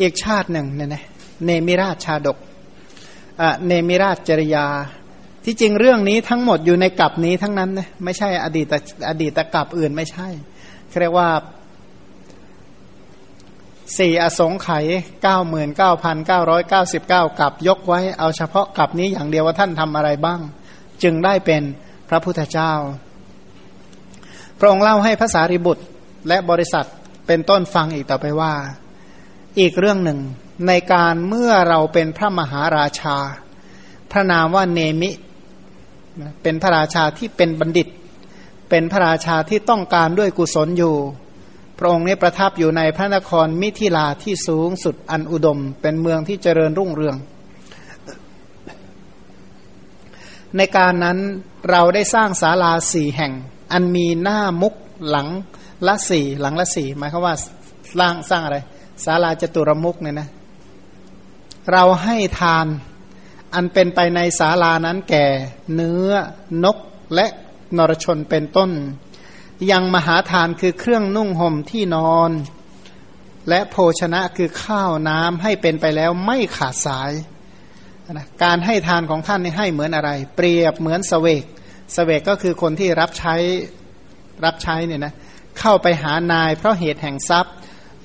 [0.00, 1.04] อีกชาติหนึ่งเนี่ยนะ
[1.44, 2.38] เนมิราชชาดก
[3.66, 4.66] เนมิราชจริยา
[5.44, 8.66] ที่จริงเรื่องนี้ทั้งหมดอยู่ในกลับนี้ทั้งนั้นนะไม่ใช่อดีต
[9.08, 10.28] อดีตกลับอื่นไม่ใช่
[11.00, 11.28] เรียกว่า
[13.98, 14.84] สี่อสงไขย
[15.22, 20.40] เก้าหมื่นเก้าพันเก้าร้อยเก้าสิบเก้ากลับยกไว้เอาเฉพาะกลับนี้อย่างเดียวว่าท่านทำอะไรบ้าง
[21.02, 21.62] จึงได้เป็น
[22.08, 22.72] พระพุทธเจ้า
[24.58, 25.84] พระองค์เล่าให้ภาษาริบุตร
[26.28, 26.86] และบริษัท
[27.26, 28.52] เป็นต้นฟังอีกต่อไปว่า
[29.58, 30.20] อีกเรื่องหนึ่ง
[30.66, 33.16] ในการเมื่อเราเป็นพระมหาราชา
[34.10, 35.10] พระนามว่าเนมิ
[36.42, 37.88] เป็นพระราชาที่เป็นบัณฑิต
[38.70, 40.94] เป็นพระราชาที่ต้องการด้วยกุศลอยู่
[41.78, 47.16] พระองค์นี้ประทับอยู่ในพระนครมิถิลาที่สูงสุดอันอุดม เป็นเมืองที่เจริญรุ่งเรือง
[50.56, 51.18] ในการนั้น
[51.70, 53.32] เราได้สร้างศาลาสี่แห่ง
[53.72, 54.74] อันมีหน้ามุก
[55.08, 55.28] หลัง
[55.86, 57.34] ละสี่หลังละสี่หมายความว่า
[57.98, 58.58] สร้างสร้างอะไร
[59.04, 60.28] ศาลาจตุรมุกเนี่ยนะ
[61.72, 62.66] เราให้ทาน
[63.54, 65.26] อันเป็นไปในศาลานั้นแก่
[65.74, 66.10] เนื้อ
[66.64, 66.78] นก
[67.14, 67.26] และ
[67.76, 68.70] นรชนเป็นต้น
[69.70, 72.30] ยังมหาทานคือเครื่องนุ่งห่มที่นอน
[73.48, 77.12] และโภชนะคือข้าวน้ำให้เป็นไปแล้วไม่ขาดสาย
[78.12, 81.44] นะการให้ทานของท่านนี่ให้เหมือนอะไร เปรียบเหมือนสเวก
[81.96, 83.34] สเวกก็คือคนที่รับใช้
[84.44, 85.14] รับใช้เนี่ยนะ
[85.58, 87.54] เข้าไปหานายเพราะเหตุแห่งทรัพย์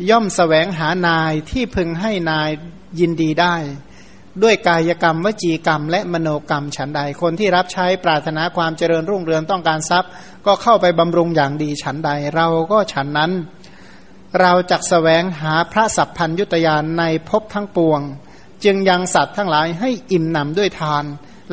[0.10, 2.50] ย่อมสแสวงหานายที่พึงให้นาย
[3.00, 3.56] ยินดีได้
[4.44, 10.12] ด้วยกายกรรมวจีกรรม และมโนกรรมฉันใด คนที่รับใช้ปรารถนาความเจริญรุ่งเรืองต้องการทรัพย์
[10.46, 13.32] ก็เข้าไปบำรุงอย่างดีฉันใด เราก็ฉันนั้น
[14.42, 18.02] เราจักสแสวงหาพระสัพพัญยุตยานในภพทั้งปวง
[18.64, 21.04] จึงยังสัตว์ทั้งหลายให้อิ่มหนำด้วยทาน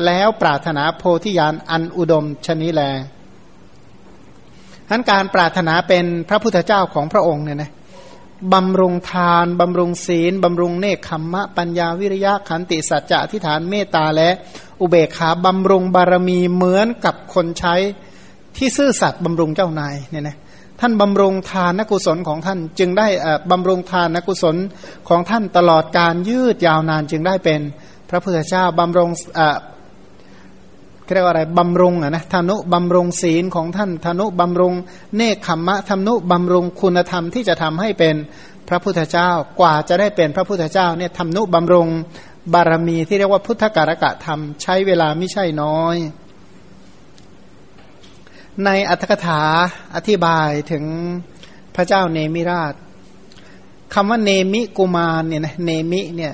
[0.05, 2.81] แล้วปรารถนาโพธิญาณอันอุดมชนิแล
[4.89, 7.71] ทั้นการปรารถนาเป็นพระพุทธเจ้าของพระองค์เนี่ยนะ
[8.53, 14.29] บำรุงทาน บำรุงศีล บำรุงเนคขมมะ ปัญญาวิริยะขันติสัจจะทิฏฐานเมตตาและ
[14.81, 17.75] อุเบกขาบำรุงบารมีเหมือนกับคนใช้
[18.57, 20.37] ที่ซื่อสัตย์บำรุงเจ้านายเนี่ยนะ
[20.79, 23.07] ท่านบำรุงทานนกุศลของท่านจึงได้
[23.51, 24.55] บำรุงทานนกุศล
[25.09, 27.61] ของท่านตลอดการยืดยาวนานจึงได้เป็น
[28.09, 29.09] พระพุทธเจ้าบำรุง
[31.13, 34.73] เรียกว่าอะไรบำรุงอะนะธนุบำรุงศีลของท่านธนุบำรุง
[35.15, 38.15] เนคขมมะธนุบำรุงคุณธรรมที่จะทำให้เป็น
[38.69, 41.87] พระพุทธเจ้ากว่าจะได้เป็นพระพุทธเจ้าเนี่ยธนุบำรุง
[42.53, 45.95] บารมีที่เรียกว่าพุทธการกะธรรม ใช้เวลาไม่ใช่น้อย
[48.65, 49.41] ในอัตถกถา
[49.95, 50.83] อธิบายถึง
[51.75, 52.73] พระเจ้าเนมิราช
[53.93, 56.33] คำว่าเนมิกุมารเนี่ยนะเนมิเนี่ย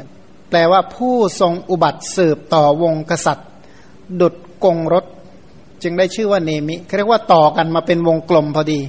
[0.50, 3.50] แปลว่าผู้ทรงอุบัติสืบต่อวงกษัตริย์
[4.22, 5.06] ดุด กงรถ
[5.84, 8.82] จึงได้ชื่อว่าเนมิเรียกว่าต่อกันมาเป็นวงกลมพอดี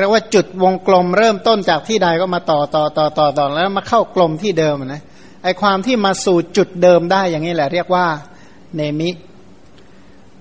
[0.00, 5.02] เรียกว่าจุดวงกลมเริ่มต้นจากที่ใดก็มาต่อต่อต่อต่อต่อแล้วมาเข้ากลมที่เดิมนะ
[5.42, 8.06] ไอความที่มาสู่จุดเดิมได้อย่างนี้แหละ เรียกว่า
[8.76, 9.10] เนมิ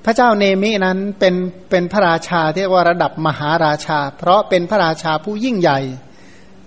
[0.05, 1.35] พระเจ้าเนมินั้นเป็น
[1.69, 5.79] เป็นพระราชาที่เรียกว่าระดับมหาราชา เพราะเป็นพระราชาผู้ยิ่งใหญ่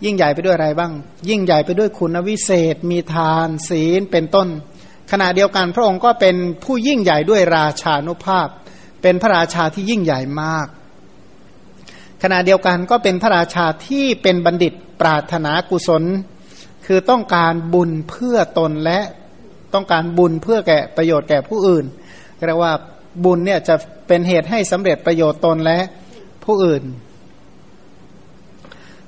[0.05, 0.93] ยิ่งใหญ่ไปด้วยอะไรบ้าง
[1.29, 4.49] ยิ่งใหญ่ไปด้วยคุณวิเศษ มีทาน ศีลเป็นต้น
[5.11, 8.49] ขณะเดียวกันพระองค์ก็เป็นผู้ยิ่งใหญ่ด้วยราชานุภาพ
[9.03, 10.67] เป็นพระราชาที่ยิ่งใหญ่มาก
[12.23, 16.03] ขณะเดียวกันก็เป็นพระราชาที่เป็นบัณฑิตปรารถนากุศล
[16.87, 19.01] คือต้องการบุญเพื่อตนและ
[19.75, 21.85] ต้องการบุญเพื่อแก่ประโยชน์แก่ผู้อื่น
[22.47, 22.73] เรียกว่า
[23.25, 23.75] บุญเนี่ยจะ
[24.09, 25.79] เป็นเหตุให้สำเร็จประโยชน์ตนและ
[26.45, 26.83] ผู้อื่น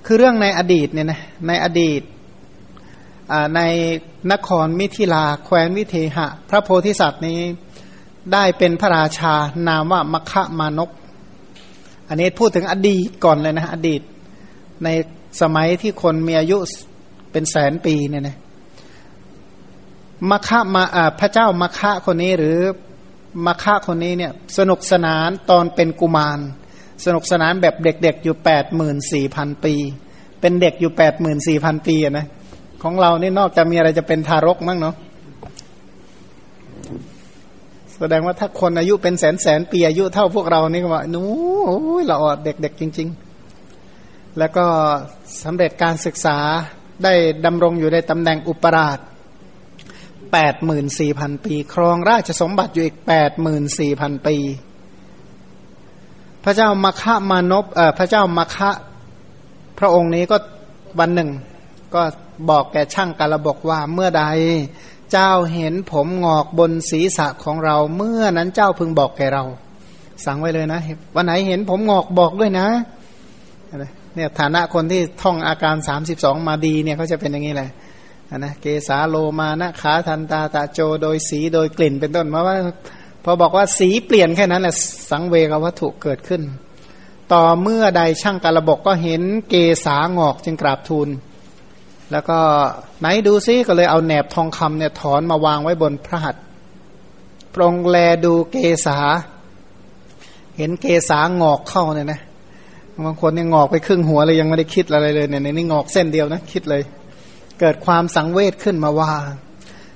[0.07, 2.03] คือเรื่องในอดีตเนี่ยนะในอดีต
[3.57, 3.61] ใน
[4.33, 7.41] นครมิถิลา แคว้นวิเทหะ พระโพธิสัตว์นี้
[8.33, 9.35] ได้เป็นพระราชา
[9.69, 10.91] นามว่ามคะมานก
[12.09, 14.01] อันนี้พูดถึงอดีตก่อนเลยนะอดีต
[14.85, 14.89] ใน
[15.41, 16.57] สมัยที่คนมีอายุ
[17.33, 18.37] เป็นแสนปีเนี่ยนะ
[20.31, 20.85] มคะมา
[21.21, 22.59] พระเจ้ามคะคนนี้หรือ
[23.47, 26.39] มคะคนนี้เนี่ยสนุกสนานตอนเป็นกุมาร
[27.05, 29.75] สนุกสนานแบบเด็กๆอยู่แปดหมื่นสี่พันปี
[30.41, 32.27] เป็นเด็กอยู่แปดหมื่นสี่พันปีนะ
[32.83, 34.95] ของเรานี่นอกจากมีอะไรจะเป็นทารกมั้งเนาะ
[37.99, 41.29] แสดงว่าถ้าคนอายุเป็นแสนแสนปีอายุเท่าพวกเรานี่ก็ว่านู้
[42.07, 43.09] เราอดเด็กๆจริง
[43.73, 44.67] ๆ แล้วก็
[45.43, 46.39] สำเร็จการศึกษา
[47.05, 47.13] ได้
[47.45, 48.99] ดำรงอยู่ในตำแหน่งอุปราช
[50.33, 54.37] แปดหมื่นสี่พันปี ครองราชสมบัติอยู่อีกแปดหมื่นสี่พันปี
[56.45, 58.71] พระเจ้ามคะมานพเอ่อพระเจ้ามคะ
[59.79, 60.37] พระองค์นี้ก็
[61.01, 61.31] วันหนึ่ง
[61.95, 62.03] ก็
[62.51, 64.25] บอกแก่ช่างกาลบกว่าเมื่อใด
[65.13, 69.45] เจ้าเห็นผมงอกบนศีรษะของเรา เมื่อนั้นเจ้าพึงบอกแก่เรา
[70.25, 70.81] สั่งไว้เลยนะ
[71.15, 72.69] วันไหนเห็นผมงอกบอกด้วยนะ
[74.15, 77.71] เนี่ยฐานะคนที่ท่องอาการสามสิบสองมาดีเนี่ยเขาจะเป็นอย่างนี้แหละ
[78.37, 82.57] นะเกสาโลมานะขาทันตาตาโจโดยสีโดยกลิ่นเป็นต้นเพราะว่า
[83.25, 84.75] พอบอกว่าสีเปลี่ยนแค่นั้นแหละ
[85.11, 86.43] สังเวกวัตถุเกิดขึ้น
[87.33, 89.55] ต่อเมื่อใดช่างกระบกก็เห็นเก
[89.87, 91.09] สางอกจึงกราบทูล
[92.13, 92.39] แล้วก็
[93.01, 96.43] ไหนดูซิก็เลยเอาแหนบทองคำเนี่ยถอนมาวางไว้บนพระหัตถ์
[97.55, 98.57] ปรงแลดูเก
[98.87, 98.99] สา
[100.57, 102.21] เห็นเกสางอกเข้าเนี่ยนะ
[103.07, 106.83] บางคนเนี่ยงอกไปครึ่งหัวเลยยังไม่ได้คิดอะไรเลยเนี่ยนี่งอกเส้นเดียวนะคิดเลย
[107.61, 109.11] เกิดความสังเวชขึ้นมาว่า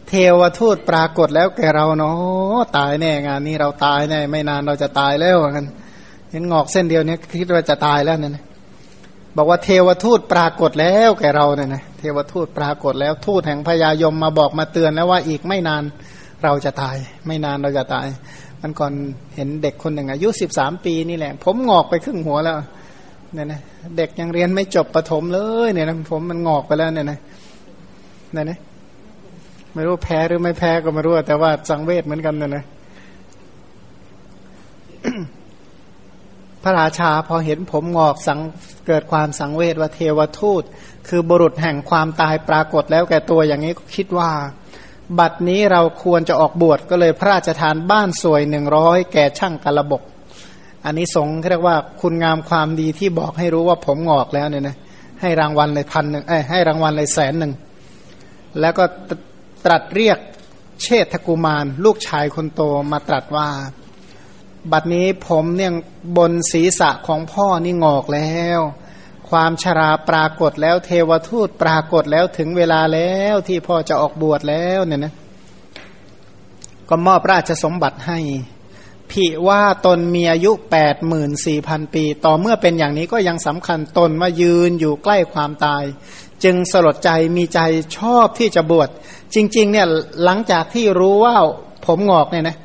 [0.08, 5.66] เทวทูตปรากฏแล้วแกเราเนาะตายแน่งานนี้เราตายแน่ไม่นานเราจะตายแล้วกัน
[6.30, 8.32] เห็นงอกเส้นเดียวเนี้คิดว่าจะตายแล้วเนี่ย
[9.36, 15.82] บอกว่าเทวทูตปรากฏแล้วแกเราเนี่ยนะเทวทูตปรากฏแล้วทูตแห่งพญายมมาบอกมาเตือนแล้วว่าอีกไม่นาน
[16.44, 16.96] เราจะตาย
[17.26, 18.06] ไม่นานเราจะตาย
[18.62, 18.92] มันก่อน
[19.34, 22.56] เห็นเด็กคนหนึ่งอายุสิบสามปีนี่แหละ ผมงอกไปครึ่งหัวแล้ว
[23.34, 23.60] เนี่ยนะ
[23.96, 27.18] เด็กยังเรียนไม่จบประถมเลยเนี่ยนะผมมันงอกไปแล้วเนี่ยนะ
[28.32, 28.58] เนั่นนะ
[29.74, 32.64] ไม่รู้แพ้หรือไม่แพ้ก็ไม่รู้แต่ว่าสังเวชเหมือนกันเนะนะ
[36.62, 38.40] พระราชาพอเห็นผมงอกสัง
[38.86, 40.62] เกิดความสังเวชว่าเทวทูต
[41.08, 44.30] คือบุรุษแห่งความตายปรากฏแล้วแก่ตัวอย่างนี้ก็คิดว่า
[45.18, 50.02] บัดนี้เราควรจะออกบวชก็เลยพระราชทานบ้านสวยหนึ่งร้อยแก่ช่างกระบก
[50.84, 54.76] อันนี้สงเรียกว่าคุณงามความดีที่บอกให้รู้ว่าผมงอกแล้วเนี่ยนะ
[55.20, 57.52] ให้รางวัลเลยพันหนึ่งเอ้ให้รางวัลเลยแสนหนึ่ง
[58.60, 58.84] แล้วก็
[59.64, 60.18] ตรัสเรียก
[60.82, 62.62] เชษฐกุมาร ลูกชายคนโต
[62.92, 63.48] มาตรัสว่า
[64.72, 65.72] บัดนี้ผมเนี่ย
[66.16, 68.60] บนศีรษะของพ่อนี่งอกแล้ว
[69.30, 75.14] ความชราปรากฏแล้วเทวทูตปรากฏแล้วถึงเวลาแล้วที่พ่อจะออกบวชแล้วเนี่ยนะ
[76.88, 78.18] ก็มอบราชสมบัติให้
[79.12, 85.84] ผิว่าตนมีอายุแปดหมื่นสี่พันปี ต่อเมื่อเป็นอย่างนี้ก็ยังสำคัญตนว่ายืนอยู่ใกล้ความตาย
[86.44, 87.60] จึงสลดใจมีใจ
[87.98, 88.88] ชอบที่จะบวช
[89.34, 89.86] จริง ๆ เนี่ย
[90.24, 91.36] หลังจากที่รู้ว่า
[91.86, 92.56] ผมงอกเนี่ยนะ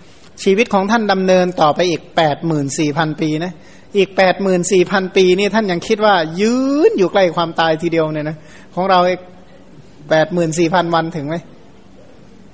[0.44, 3.54] ชีวิตของท่านดำเนินต่อไปอีกแปดหมื่นสี่พันปีนะ
[3.98, 6.56] อีกแปดหมื่นสี่พันปีนี่ท่านยังคิดว่ายื
[6.90, 8.38] นอยู่ใกล้ความตายทีเดียวเนี่ยนะ
[8.76, 9.22] ของเราอีก
[10.10, 11.36] แปดหมื่นสี่พันวันถึงไหม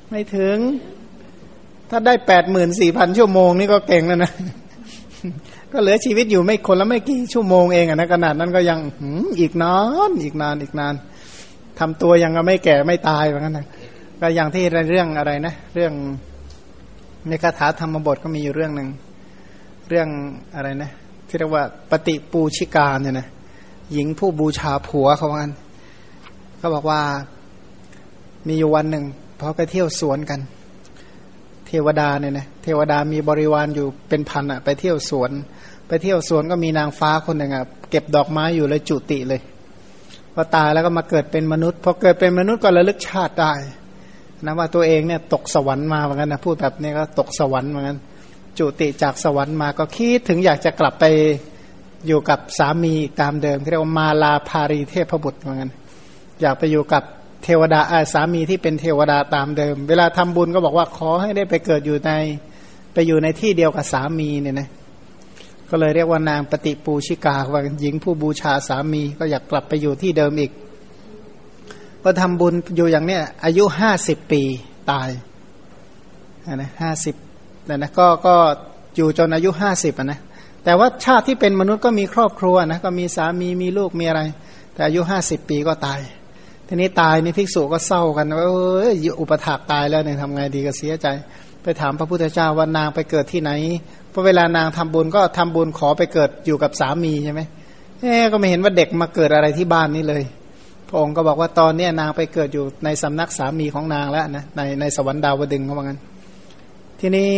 [0.10, 0.58] ไม่ถึง
[1.90, 4.32] ถ้าได้แปดหมื่นสี่พันชั่วโมงนี่ก็เก่งแล้วนะ
[5.72, 8.80] ก็เหลือชีวิตอยู่ไม่คนละไม่กี่ชั่วโมงเองอะนะขนาดนั้นก็ยัง
[9.40, 9.78] อีกนา
[10.10, 10.94] นอีกนานอีกนาน
[11.80, 13.66] ทำตัวยังไม่แก่ไม่ตายเหมือนกันนะ
[14.22, 15.94] ก็อย่างที่เรื่องอะไรนะ เรื่อง
[17.28, 18.90] ในคาถาธรรมบทก็มีอยู่เรื่องหนึ่ง
[19.90, 20.08] เรื่อง
[20.56, 20.92] อะไรนะ
[21.28, 23.28] ที่เรียกว่าปฏิปูชิกาเนี่ยนะ
[23.92, 25.54] หญิงผู้บูชาผัวเขาว่ากัน
[26.58, 27.02] เขาบอกว่า
[28.48, 29.06] มีอยู่วันหนึ่ง
[29.40, 30.40] พอไปเที่ยวสวนกัน
[31.68, 35.32] เทวดาเนี่ยนะเทวดามีบริวารอยู่เป็นพันอะไปเที่ยวสวน
[35.88, 39.42] ไปเที่ยวสวนก็มีนางฟ้าคนหนึ่งอะเก็บดอกไม้อยู่เลยจุติเลย
[40.34, 43.54] พอตายแล้วก็มาเกิดเป็นมนุษย์พอเกิดเป็นมนุษย์ก็ระลึกชาติได้
[44.46, 47.98] นะว่าตัวเองเนี่ยตกสวรรค์มาเหมือนกันนะพูดแบบนี้ก็ตกสวรรค์เหมือนกัน
[48.58, 51.06] จุติจากสวรรค์มาก็คิดถึงอยากจะกลับไป
[52.08, 55.72] อยู่กับสามีตามเดิมเรียกว่ามาลาภารีเทพบุตรเหมือนกัน
[56.42, 57.04] อยากไปอยู่กับ
[57.44, 62.12] เทวดาอาสามีที่เป็นเทวดาตามเดิม เวลาทำบุญก็บอกว่าขอให้ได้ไปเกิดอยู่ใน
[62.94, 64.70] ไปอยู่ในที่เดียวกับสามีเนี่ยนะ
[65.70, 70.52] ก็เลยเรียกว่านางปฏิปูชิกาว่าหญิงผู้บูชาสามีก็อยากกลับไปอยู่ที่เดิมอีก
[72.04, 74.42] ก็ทำบุญอยู่อย่างเนี้ยอายุห้าสิบปี
[74.92, 75.10] ตาย
[76.56, 77.16] นะห้าสิบ
[77.70, 78.36] นะนะก็ก็
[78.96, 80.20] อยู่จนอายุห้าสิบนะ
[80.64, 84.22] แต่ว่าชาติที่เป็นมนุษย์ก็มีครอบครัวนะก็มีสามีมีลูกมีอะไร
[84.74, 86.00] แต่อายุห้าสิบปีก็ตาย
[86.68, 88.52] ทีนี้ตายนี่ภิกษุก็เศร้ากันว่าเอ
[88.88, 88.90] อ
[89.20, 91.08] อุปถากตายแล้วเนี่ยทำไงดีก็เสียใจ
[91.64, 93.52] ไปถามพระพุทธเจ้าว่านางไปเกิดที่ไหน
[94.14, 97.42] พอเวลานางทำบุญก็ทำบุญขอไปเกิดอยู่กับสามีใช่ไหม
[98.00, 100.24] เอ๊ก็ไม่เห็นว่าเด็กมาเกิดอะไรที่บ้านนี่เลย
[100.92, 106.00] พระองค์ก็บอกว่าตอนนี้นางไปเกิดอยู่ในสำนักสามีของนางแล้วนะในในสวรรค์ดาวดึงเขาบอกงั้น
[107.00, 107.30] ทีนี้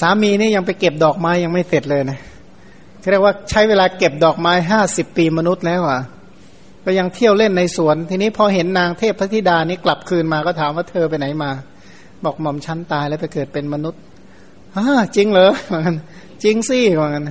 [0.00, 2.18] สามีนี่ยังไปเก็บดอกไม้ยังไม่เสร็จเลยนะ
[3.10, 6.00] เรียกว่าใช้เวลาเก็บดอกไม้ห้าสิบปีมนุษย์แล้วอะ
[6.84, 11.50] ก็ยังเที่ยวเล่นในสวน ทีนี้พอเห็นนางเทพพธิดานี้กลับคืนมาก็ถามว่าเธอไปไหนมา
[12.24, 14.00] บอกหม่อมชั้นตายแล้วไปเกิดเป็นมนุษย์
[14.76, 15.96] ฮ่าจริงเหรอเหมือนกัน
[16.44, 17.30] จริงสิเหมือนกัน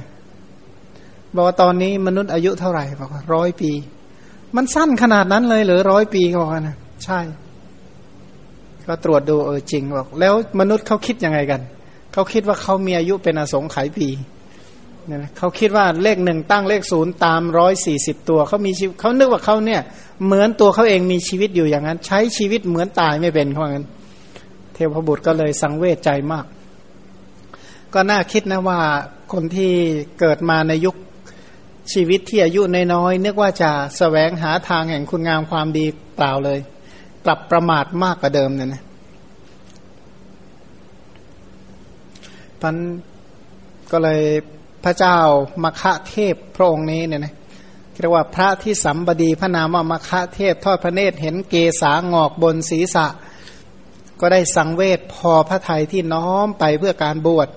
[1.36, 3.72] บอกว่าตอนนี้มนุษย์อายุเท่าไหร่บอกว่าร้อยปี
[4.56, 7.20] มันสั้นขนาดนั้นเลยหรือร้อยปีเขาอกนะใช่
[8.88, 11.62] ก็ตรวจดูเออจริงบอกแล้วมนุษย์เขาคิดยังไงกัน
[12.14, 14.08] เขาคิดว่าเขามีอายุเป็นอสงไขยปี
[15.08, 19.82] เนี่ยเขาคิดว่าเลขหนึ่งตั้งเลขศูนย์ตามร้อยสี่สิบตัวเขามีชีวิตเขานึกว่าเขาเนี่ย
[20.26, 23.86] เหมือนตัวเขาเองมีชีวิตอยู่อย่างนั้น ใช้ชีวิตเหมือนตายไม่เป็นเพราะงั้น
[24.74, 26.46] เทพบุตรก็เลยสังเวชใจมาก
[27.94, 28.80] ก็น่าคิดนะว่า
[29.34, 29.72] คนที่
[30.20, 30.96] เกิดมาในยุค
[31.94, 32.62] ชีวิตที่อายุ
[32.94, 36.60] น้อยๆนึกว่าจะสแสวงหาทางแห่งคุณงามความดีเปล่าเลย
[37.26, 38.82] กลับประมาทมากกว่าเดิมเนี่ยนะ
[42.62, 42.76] พัน
[43.92, 44.22] ก็เลย
[44.84, 45.18] พระเจ้า
[45.64, 47.34] มคะเทพพระองค์นี้เนี่ยนะ
[48.02, 53.08] เรียกว่าพระที่สัมบดีพระนามว่ามคะเทพทอดพระเนตรเห็นเกษางอกบนศีรษะ
[54.20, 57.48] ก็ได้สังเวชพอพระไทยที่น้อมไปเพื่อการบวช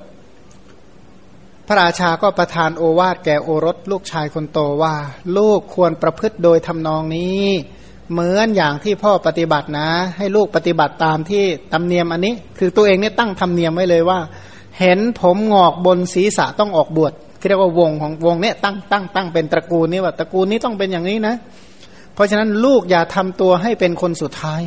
[1.67, 4.95] พระราชาก็ประทานโอวาทแก่โอรสลูกชายคนโตว่า
[5.37, 7.45] ลูกควรประพฤติโดยทำนองนี้
[8.11, 14.19] เหมือนอย่างที่พ่อปฏิบัตินะ ให้ลูกปฏิบัติตามที่ตำเนียมอันนี้ คือตัวเองเนี่ยตั้งธรรมเนียมไว้เลยว่า
[14.81, 17.13] เห็นผมงอกบนศีรษะต้องออกบวช
[17.49, 21.35] เรียกว่าวงของวงเนี้ยตั้งตั้งตั้งเป็นตระกูลนี้ว่าตระกูลนี้ต้องเป็นอย่างนี้นะ
[22.15, 24.63] เพราะฉะนั้นลูกอย่าทำตัวให้เป็นคนสุดท้าย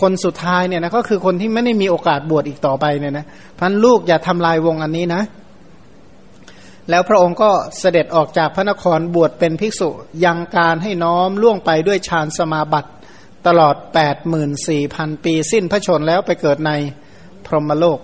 [0.00, 3.26] คนสุดท้ายเนี่ยนะก็คือคนที่ไม่ได้มีโอกาสบวชอีกต่อไปเนี่ยนะ
[3.58, 5.22] พันลูกอย่าทำลายวงอันนี้นะ
[6.90, 9.88] แล้วพระองค์ก็เสด็จออกจากพระนครบวชเป็นภิกษุ
[10.24, 12.90] ยังการให้น้อมล่วงไปด้วยฌานสมาบัติ
[13.46, 13.74] ตลอด
[14.50, 16.72] 84,000 ปีสิ้นพระชนแล้วไปเกิดใน
[17.46, 17.98] พรหมโลก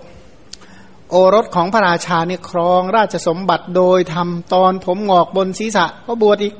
[1.11, 6.55] โอรสของพระราชานี่ครองราชสมบัติโดยทำตอนผมงอกบนศีรษะก็บวชอีก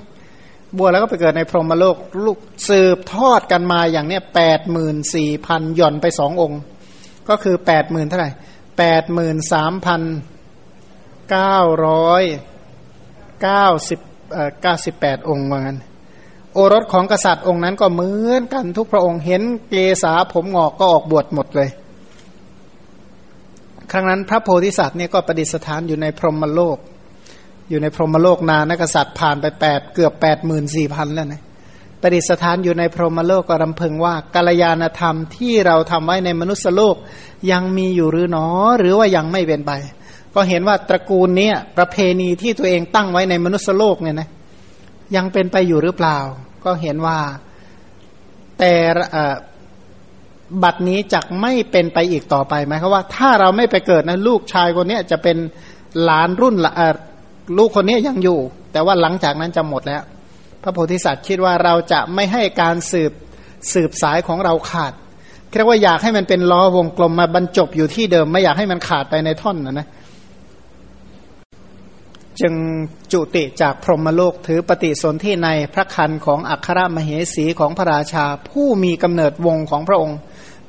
[0.77, 2.37] บวชแล้วก็ไปเกิดในพรหมโลกลูก
[2.69, 6.59] สืบทอดกันมาอย่างเนี้ยแปดหมื่นสี่พันหย่อนไปสององค์
[7.29, 8.31] ก็คือแปดหมื่นเท่าไหร่
[8.77, 10.01] แปดหมื่นสามพัน
[11.31, 12.23] เก้าร้อย
[13.43, 13.99] เก้าสิบ
[14.61, 15.79] เก้าสิบแปดองค์ว่างั้น
[16.53, 21.69] โอรสของกษัตริย์องค์นั้นก็เหมือนกันทุกพระองค์เห็นเกษาผมงอกก็ออกบวชหมดเลย
[23.91, 26.77] ครั้งนั้นพระโพธิสัตว์เนี่ยก็ประดิษฐานอยู่ในพรหมโลก
[27.69, 31.41] อยู่ในพรหมโลกนานนักษัตริย์ผ่านไปแปดเกือบแปดหมื่นสี่พันแล้วนะ
[32.01, 36.95] ประดิษฐานอยู่ในพรหมโลกก็รำพึงว่ากาลยานธรรมที่เราทำไว้ในมนุษยโลก
[37.51, 38.45] ยังมีอยู่หรือหนอ
[38.79, 39.71] หรือว่ายังไม่เป็นไป
[40.35, 44.29] ก็เห็นว่าตระกูลนี้ประเพณีที่ตัวเองตั้งไว้ในมนุษยโลกเนี่ยนะ
[45.15, 46.17] ยังเป็นไปอยู่หรือเปล่า
[46.65, 47.17] ก็เห็นว่า
[48.59, 48.73] แต่
[50.63, 55.37] บัดนี้จักไม่เป็นไปอีกต่อไปไหมครับว่า ถ้าเราไม่ไปเกิดนะลูกชายคนนี้จะเป็น
[56.03, 56.55] หลานรุ่น
[57.57, 58.39] ลูกคนนี้ยังอยู่
[58.71, 60.03] แต่ว่าหลังจากนั้นจะหมดแล้ว
[60.61, 63.11] พระโพธิสัตว์คิดว่าเราจะไม่ให้การสืบ
[63.73, 64.93] สืบสายของเราขาด
[65.57, 69.87] เรียกว่าอยากให้มันเป็นล้อวงกลมมาบรรจบอยู่ที่เดิม ไม่อยากให้มันขาดไปในท่อนนะนะ
[72.41, 72.53] จึง
[73.11, 80.17] จุติจากพรหมโลกถือปฏิสนธิในพระคันของอัครมเหสีของพระราชา ผู้มีกำเนิดวงของพระองค์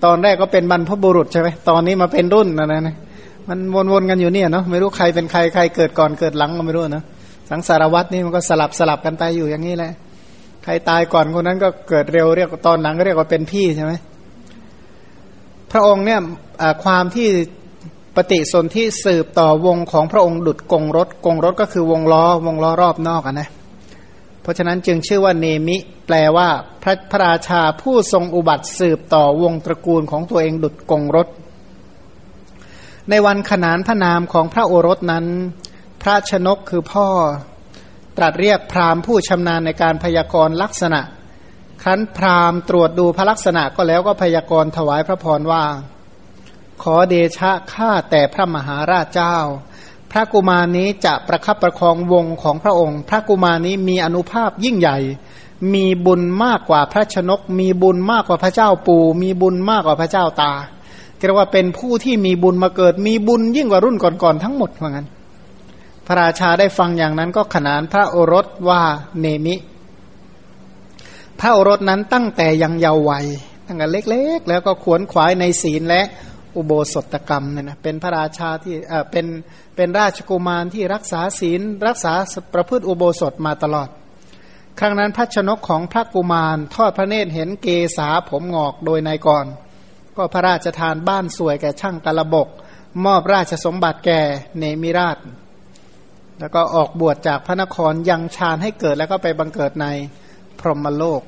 [0.04, 2.96] ตอนแรกก็เป็นบรรพบุรุษใช่ไหมตอนนี้มาเป็นรุ่นนะนะ
[3.48, 3.58] มัน
[3.92, 7.04] วนๆกันอยู่เนี่ยเนาะไม่รู้ใครเป็นใครใครเกิดก่อนเกิดหลังก็ไม่รู้นะ
[7.50, 9.92] สังสารวัตนี่มันก็สลับสลับกันไปอยู่อย่างนี้แหละ
[10.64, 13.92] ใครตายก่อนคนนั้นก็เกิดเร็วเรียกตอนหลังก็เรียกว่าเป็นพี่ใช่ไหม
[15.72, 16.20] พระองค์เนี่ย
[16.84, 17.28] ความที่
[18.16, 23.48] ปฏิสนธิสืบต่อวงของพระองค์ดุดกงรถกงรถก็คือวงล้อวงล้อรอบนอกนะ
[24.42, 26.48] เพราะฉะนั้นจึงชื่อว่าเนมิ แปลว่า
[26.82, 31.28] พระพระราชาผู้ทรงอุบัติสืบต่อวงตระกูลของตัวเองดุดกงรถ
[33.10, 35.26] ในวันขนานพระนามของพระโอรสนั้น
[36.02, 37.08] พระชนกคือพ่อ
[38.16, 41.00] ตรัสเรียกพราหมณ์ผู้ชำนาญในการพยากรณ์ลักษณะ
[41.82, 45.62] ครั้นพราหมณ์ตรวจดูพระลักษณะก็แล้วก็พยากรณ์ถวายพระพรว่า
[46.82, 49.36] ขอเดชะข้าแต่พระมหาราชเจ้า
[50.10, 54.98] พระกุมารนี้จะประคับประคองวงของพระองค์ พระกุมารนี้มีอนุภาพยิ่งใหญ่
[55.74, 60.52] มีบุญมากกว่าพระชนก มีบุญมากกว่าพระเจ้าปู่ มีบุญมากกว่าพระเจ้าตา
[61.16, 65.06] เรียกว่าเป็นผู้ที่มีบุญมาเกิด มีบุญยิ่งกว่ารุ่นก่อนๆทั้งหมดเหมือนกัน
[66.06, 68.82] พระราชาได้ฟังอย่างนั้นก็ขนานพระโอรสว่า
[69.20, 69.54] เนมิ
[71.40, 73.26] พระโอรสนั้นตั้งแต่ยังเยาว์วัย
[73.66, 76.02] ตั้งแต่เล็ก ๆ แล้วก็ขวนขวายในศีลและ
[76.56, 79.26] อุโบสถกรรมเนี่ยนะเป็นพระราชาที่เออเป็น
[79.76, 82.12] เป็นราชกุมารที่รักษาศีล รักษา
[82.54, 83.88] ประพฤติอุโบสถมาตลอด
[84.78, 89.46] ครั้งนั้นพระชนกของพระกุมารทอดพระเนตรเห็นเกษาผมงอกโดยนายก่อน
[90.16, 92.48] ก็พระราชทานบ้านสวยแก่ช่างกระบก
[93.04, 94.20] มอบราชสมบัติแก่
[94.58, 95.18] เนมิราช
[96.40, 99.86] แล้วก็ออกบวชจากพระนครยังฌานให้เกิดแล้วก็ไปบังเกิดใน
[100.60, 101.22] พรหมโลก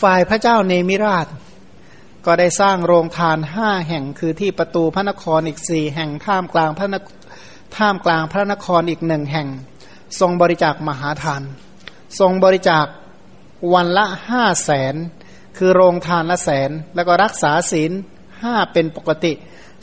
[0.00, 1.26] ฝ่ายพระเจ้าเนมิราช
[2.26, 6.94] ก็ได้สร้างโรงทานห้าแห่งคือที่ประตูพระนครอีกสี่แห่งท่ามกลางพระน
[7.76, 9.48] ท่ามกลางพระนครอีกหนึ่งแห่ง
[10.20, 11.42] ทรงบริจาคมหาทาน
[12.20, 12.86] ทรงบริจาค
[13.74, 14.94] วันละห้าแสน
[15.58, 17.92] คือโรงทานละแสน แล้วก็รักษาศีล
[18.42, 19.32] ห้าเป็นปกติ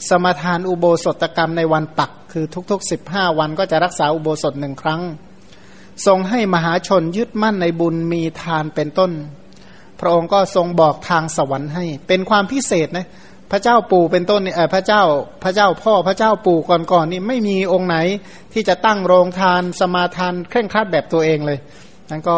[0.08, 5.02] สมทานอุโบสถกรรมในวันตัก คือทุกๆสิบห้าวันก็จะรักษาอุโบสถหนึ่งครั้ง
[6.06, 9.12] ทรงให้มหาชนยึดมั่นในบุญมีทานเป็นต้น
[10.02, 13.06] พระองค์ก็ทรงบอกทางสวรรค์ให้ เป็นความพิเศษนะ
[13.50, 15.02] พระเจ้าปู่เป็นต้นเนี่ยพระเจ้า
[15.44, 16.58] พระเจ้าพ่อพระเจ้าปู่
[16.92, 17.96] ก่อนๆนี่ไม่มีองค์ไหน
[18.52, 21.58] ที่จะตั้งโรงทานสมาทานเคร่งครัดแบบตัวเองเลย
[22.10, 22.36] นั้นก็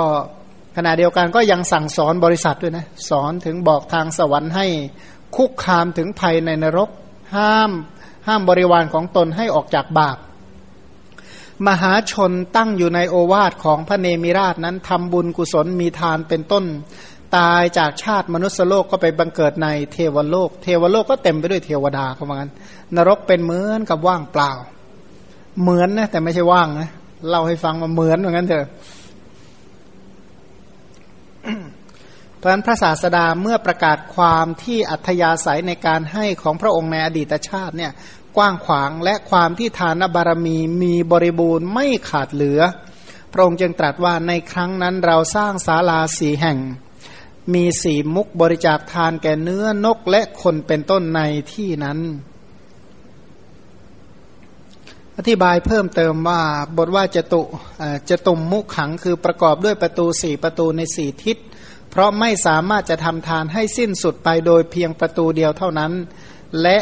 [0.77, 4.67] ขณะเดียวกันก็ยังสั่งสอนบริษัทด้วยนะสอนถึงบอกทางสวรรค์ให้
[5.37, 6.91] คุกคามถึงภัยในนรก
[7.37, 7.71] ห้าม
[8.27, 10.17] ห้ามบริวารของตนให้ออกจากบาป
[11.67, 16.65] มหาชนตั้งอยู่ในโอวาทของพระเนมิราชนั้นทำบุญกุศลมีทานเป็นต้น
[17.37, 22.53] ตายจากชาติมนุษยโลกก็ไปบังเกิดในเทวโลก เทวโลกก็เต็มไปด้วยเทวดาเขาบอกงั้น
[22.97, 24.53] นรกเป็นเหมือนกับว่างเปล่า
[25.61, 26.91] เหมือนนะแต่ไม่ใช่ว่างนะ
[27.29, 28.67] เล่าให้ฟังมาเหมือนเหมือนกันเถอะ
[32.37, 37.93] เพราะฉะนั้นพระศาสดาเมื่อประกาศความที่อัธยาศัยในการให้ของพระองค์ในอดีตชาติเนี่ย
[38.37, 42.61] กว้างขวางและความที่ทานบารมีมีบริบูรณ์ไม่ขาดเหลือ
[43.33, 46.59] พระองค์จึงตรัสว่าในครั้งนั้นเราสร้างศาลาสีแห่ง
[47.53, 51.21] มีสีมุกบริจาคทานแก่เนื้อนกและคนเป็นต้นใน
[51.53, 51.99] ที่นั้น
[55.19, 56.43] อธิบายเพิ่มเติมว่า
[56.77, 57.43] บทว่าจะตุ
[58.11, 61.37] จะตุ่มมุขขังคือประกอบด้วยประตูสี่ประตูในสี่ทิศ
[61.91, 65.93] เพราะไม่สามารถจะทำทานให้สิ้นสุดไปโดยเพียงประตูเดียวเท่านั้น
[66.63, 66.79] และ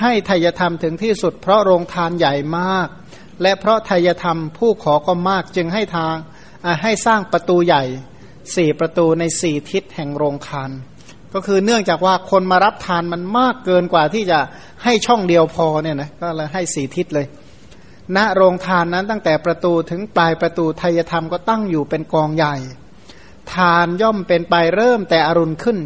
[0.00, 2.88] ให้ทายธรรมถึงที่สุด เพราะโรงทานใหญ่มาก
[3.42, 6.16] และเพราะทายธรรมผู้ขอก็มากจึงให้ทาง
[6.82, 7.82] ให้สร้างประตูใหญ่
[8.56, 10.70] สี่ประตูในสี่ทิศแห่งโรงทาน
[11.34, 14.38] ก็คือเนื่องจากว่าคนมารับทานมันมากเกินกว่าที่จะ
[14.84, 17.26] ให้ช่องเดียวพอเนี่ยนะก็เลยให้สี่ทิศเลย
[18.16, 22.54] ณโรงทานนั้นตั้งแต่ประตูถึงปลายประตูไทยธรรมก็ตั้งอยู่เป็นกองใหญ่
[23.54, 25.78] ทานย่อมเป็นไปเริ่มแต่อรุณขึ้น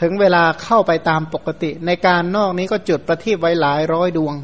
[0.00, 4.34] ถึงเวลาเข้าไปตามปกติ ในการนอกนี้ก็จุดประทีปไว้หลายร้อยดวง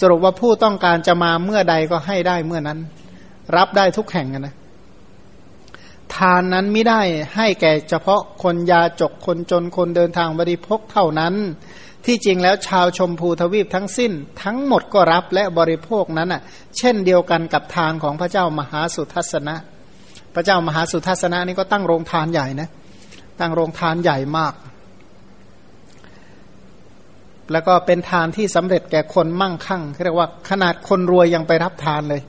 [0.00, 2.78] สรุปว่าผู้ต้องการจะมาเมื่อใดก็ให้ได้เมื่อนั้น
[3.56, 4.54] รับได้ทุกแห่งนะ
[6.14, 7.00] ทานนั้นไม่ได้
[7.36, 11.34] ให้แก่เฉพาะคนยาจกคนจนคนเดินทางบริพกเท่านั้น
[12.06, 16.42] ที่จริงแล้วชาวชมพูทวีปทั้งสิ้น ทั้งหมดก็รับและบริโภคนั้นอะ
[16.78, 19.56] เช่นเดียวกันกับทานของพระเจ้ามหาสุทัศนะ
[20.34, 22.68] พระเจ้ามหาสุทัศนะนี่ก็ตั้งโรงทานใหญ่นะ
[23.40, 24.54] ตั้งโรงทานใหญ่มาก
[27.52, 32.22] แล้วก็เป็นทานที่สำเร็จแก่คนมั่งคั่งเรียกว่าขนาดคนรวยยังไปรับทานเลย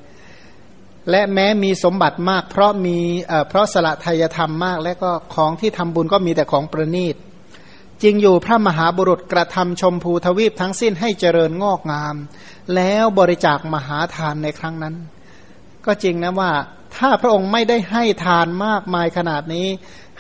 [1.10, 2.98] และแม้มีสมบัติมาก เพราะมี
[3.50, 7.16] เพราะสละทายธรรมมาก และก็ของที่ทำบุญก็มีแต่ของประณีต
[8.04, 12.16] จริงอยู่พระมหาบุรุษกระทำชมพูทวีปทั้งสิ้นให้เจริญงอกงาม
[12.76, 14.96] แล้วบริจาคมหาทานในครั้งนั้น
[15.86, 16.52] ก็จริงนะว่า
[16.96, 19.68] ถ้าพระองค์ไม่ได้ให้ทานมากมายขนาดนี้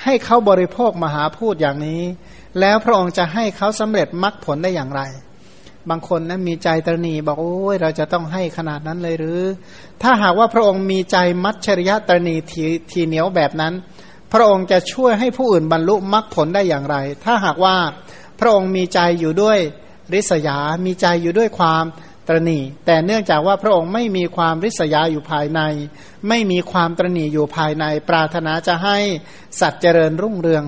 [0.03, 2.01] ให้เขาบริโภคมหาพูดอย่างนี้
[2.59, 5.01] แล้วพระองค์จะให้เขาสำเร็จมรรคผลได้อย่างไร
[5.89, 9.41] บางคนนะมีใจตรณีบอกโอ้ยเราจะต้องให้ขนาดนั้นเลยหรือ
[10.01, 13.73] ถ้าหากว่าพระองค์มีใจมัจฉริยะตรณีทีทีเหนียวแบบนั้น
[14.33, 17.75] พระองค์จะช่วยให้ผู้อื่นบรรลุมรรคผลได้อย่างไร ถ้าหากว่า
[18.39, 19.59] พระองค์มีใจอยู่ด้วย
[20.13, 21.83] ริษยา มีใจอยู่ด้วยความ
[22.27, 25.61] ตรณีแต่เนื่องจากว่าพระองค์ไม่มีความริษยาอยู่ภายใน
[26.29, 28.97] ไม่มีความตรณีอยู่ภายใน ปรารถนาจะให้
[29.59, 30.63] สัตว์เจริญรุ่งเรือง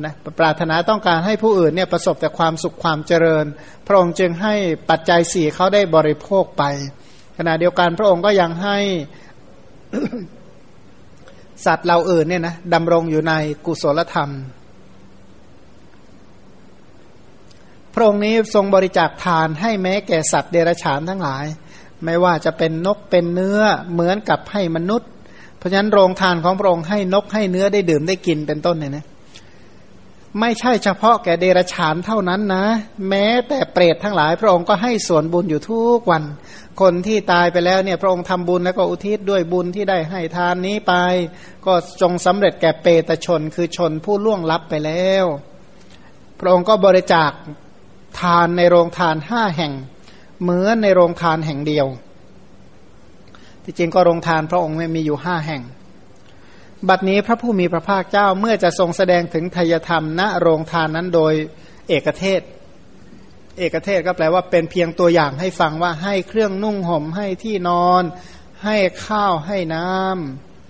[0.00, 3.44] นะปรารถนาต้องการให้ผู้อื่นเนี่ยประสบแต่ความสุขความเจริญ
[3.86, 4.54] พระองค์จึงให้
[4.90, 6.62] ปัจจัยสี่เขาได้บริโภคไป
[7.38, 8.78] ขณะเดียวกันพระองค์ก็ยังให้
[11.66, 13.32] สัตว์เราอื่นเนี่ยนะดำรงอยู่ใน
[13.66, 14.30] กุศลธรรม
[17.94, 21.44] พระองค์นี้ทรงบริจาคทานให้แม้แก่สัตว์เดรัจฉานทั้งหลาย
[22.04, 23.60] ไม่ว่าจะเป็นนกเป็นเนื้อ
[23.92, 25.08] เหมือนกับให้มนุษย์
[25.58, 29.04] เพราะฉะนั้นโรงทานของพระองค์ให้นกให้เนื้อได้ดื่มได้กินเป็นต้นเนี่ยนะ
[30.40, 32.64] ไม่ใช่เฉพาะแก่เดรฉานเท่านั้นนะ
[33.08, 36.22] แม้แต่เปรตทั้งหลาย พระองค์ก็ให้ส่วนบุญอยู่ทุกวัน
[36.80, 40.92] คนที่ตายไปแล้วเนี่ยพระองค์ทำบุญแล้วก็อุทิศด้วยบุญที่ได้ให้ทานนี้ไป
[41.66, 45.24] ก็จงสำเร็จแก่เปตชนคือชนผู้ล่วงลับไปแล้ว
[46.40, 47.30] พระองค์ก็บริจาค
[48.20, 49.72] ทานในโรงทานห้าแห่ง
[50.42, 51.86] เหมือนในโรงทานแห่งเดียว
[53.64, 55.62] ที่จริงก็โรงทานพระองค์ไม่มีอยู่ห้าแห่ง
[56.88, 61.32] บัดนี้พระผู้มีพระภาคเจ้าเมื่อจะทรงแสดงถึงทยธรรมณโรงทานนั้นโดย
[61.88, 62.40] เอกเทศ
[63.58, 68.02] เอกเทศก็แปลว่าเป็นเพียงตัวอย่างให้ฟังว่าให้เครื่องนุ่งห่มให้ที่นอน
[68.64, 69.90] ให้ข้าวให้น้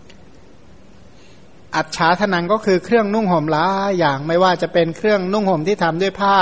[0.09, 3.67] ำอัจฉาทนังก็คือเครื่องนุ่งห่มล้า
[3.99, 6.37] อย่างไม่ว่าจะเป็นเครื่องนุ่งห่มที่ทำด้วยผ้า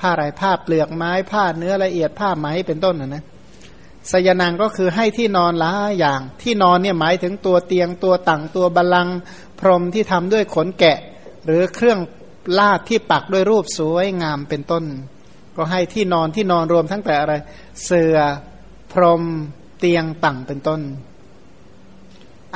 [0.00, 3.24] ผ้าไรผ้าเปลือกไม้ผ้าเนื้อละเอียดผ้าไหมเป็นต้นนะนะ
[4.10, 9.08] สยนังก็คือให้ที่นอนล้าอย่าง ที่นอนเนี่ยหมายถึงตัวเตียงตัวตั่งตัวบัลลัง
[9.60, 10.98] พรมที่ทำด้วยขนแกะ
[11.46, 11.98] หรือเครื่อง
[12.58, 14.84] ลาดที่ปักด้วยรูปสวยงามเป็นต้น
[15.56, 17.34] ก็ให้ที่นอนที่นอนรวมทั้งแต่อะไร
[17.84, 18.16] เสือ
[18.92, 19.22] พรม
[19.78, 20.80] เตียงตั่งเป็นต้น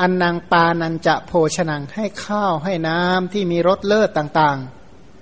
[0.00, 4.58] อันนางปานันจะโภชนังให้ข้าวให้น้ำที่มีรสเลิศต่าง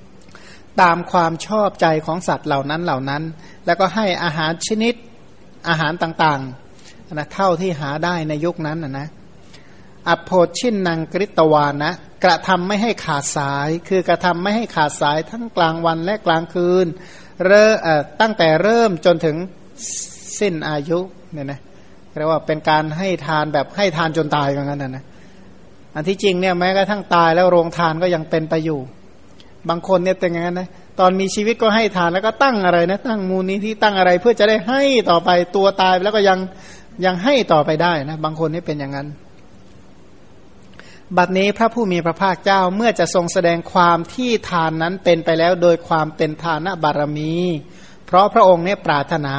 [0.08, 3.22] ๆ ตามความชอบใจของสัตว์เหล่านั้นเหล่านั้น
[3.66, 4.94] แล้วก็ให้อาหารชนิด
[5.68, 9.08] อาหารต่างๆนะเท่าที่หาได้ในยุคนั้นนะนะ
[10.08, 11.92] อโพชินนางกริตวานะ
[12.24, 16.86] กระทำไม่ให้ขาดสาย คือกระทำไม่ให้ขาดสายทั้งกลางวันและกลางคืน
[17.46, 17.74] เริ่ม
[18.20, 19.36] ตั้งแต่เริ่มจนถึง
[20.40, 20.98] สิ้นอายุ
[21.32, 21.60] เนี่ยนะ
[22.18, 25.04] เรียกว่าเป็นการให้ทานแบบให้ทานจนตายกันนั้นนะ
[25.94, 28.80] อันที่จริงเนี่ยแม้กระทั่งตายแล้วโรงทานก็ยังเป็นไปอยู่
[29.68, 36.38] บางคนเนี่ยเป็นอย่างนั้นนะ ตอนมีชีวิตก็ให้ทานแล้วก็ตั้งอะไรนะ ตั้งมูลนิธิตั้งอะไร เพื่อจะได้ให้ต่อไปตัวตายแล้วก็ยัง
[37.04, 39.08] ยังให้ต่อไปได้นะ บางคนนี่เป็นอย่างนั้น
[41.16, 47.34] บัดนี้พระผู้มีพระภาคเจ้าเมื่อจะทรงแสดงความที่ทานนั้นเป็นไปแล้วโดยความเป็นทานบารมี
[48.06, 49.34] เพราะพระองค์เนี่ยปรารถนา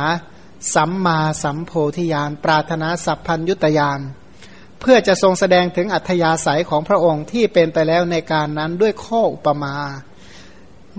[0.76, 4.00] สัมมาสัมโพธิญาณปรารถนาสัพพัญยุตยาน
[4.80, 9.76] เพื่อจะทรงแสดงถึงอัธยาศัยของพระองค์ที่เป็นไปแล้วในการนั้นด้วยข้ออุปมา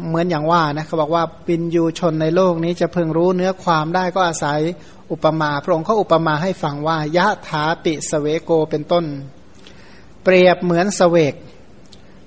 [0.08, 4.60] เหมือนอย่างว่านะเขาบอกว่าปินยูชนในโลกนี้จะเพิ่งรู้เนื้อความได้ก็อาศัย
[5.12, 9.04] อุปมาพระองค์เขาอุปมาให้ฟังว่ายะถาปิสเวโกเป็นต้น
[10.24, 11.34] เปรียบเหมือนสเวก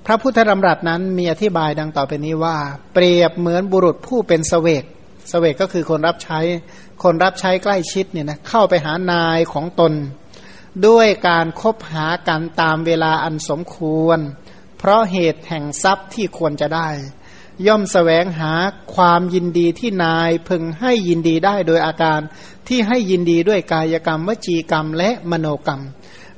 [0.05, 2.57] พระพุทธธรรมรัตนั้นมีอธิบายดังต่อไปนี้ว่า
[2.93, 4.83] เปรียบเหมือนบุรุษผู้เป็นสเวก
[5.31, 6.39] สเวกก็คือคนรับใช้
[7.03, 9.93] คนรับใช้ใกล้ชิดเนี่ยนะเข้าไปหานายของตน
[10.87, 14.19] ด้วยการคบหากันตามเวลาอันสมควร
[14.77, 16.87] เพราะเหตุแห่งทรัพย์ที่ควรจะได้
[17.65, 18.53] ย่อมสแสวงหา
[18.95, 22.19] ความยินดีที่นายพึงให้ยินดีได้โดยอาการ
[22.67, 25.81] ที่ให้ยินดีด้วยกายกรรม วจีกรรม และมโนกรรม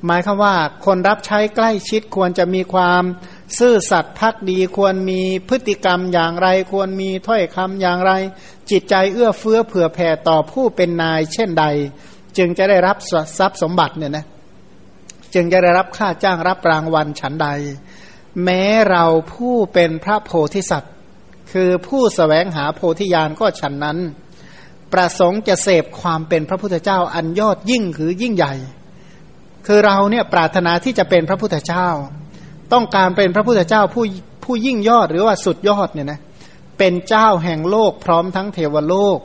[0.06, 0.56] หมายคือว่า
[0.86, 3.04] คนรับใช้ใกล้ชิดควรจะมีความ
[3.58, 8.12] ซื่อสัตย์พักดีควรมีพฤติกรรมอย่างไร ควรมีถ้อยคำอย่างไร
[8.70, 11.66] จิตใจเอื้อเฟื้อเผื่อแผ่ต่อผู้เป็นนายเช่นใด
[12.38, 12.98] จึงจะได้รับ
[13.38, 14.26] ทรัพย์สมบัติเนี่ยนะ
[15.34, 17.48] จึงจะได้รับค่าจ้างรับรางวัลฉันใด
[18.44, 20.94] แม้เราผู้เป็นพระโพธิสัตว์
[21.52, 23.98] คือผู้สแสวงหาโพธิญาณก็ฉันนั้น
[24.94, 28.54] ประสงค์จะเสพความเป็นพระพุทธเจ้าอันยอดยิ่งคือยิ่งใหญ่
[29.68, 31.88] คือเราเนี่ยปรารถนาที่จะเป็นพระพุทธเจ้า
[32.74, 34.06] ต้องการเป็นพระพุทธเจ้าผู้
[34.44, 36.20] ผู้ยิ่งยอดหรือว่าสุดยอดเนี่ยนะ
[36.78, 39.20] เป็นเจ้าแห่งโลกพร้อมทั้งเทวโลก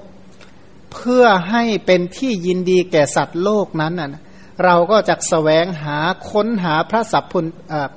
[0.93, 4.23] เพื่อให้เป็นที่ยินดีแก่สัตว์โลกนั้นน่ะ
[4.65, 5.99] เราก็จะสแสวงหา
[6.31, 7.47] ค้นหาพระสัพพุน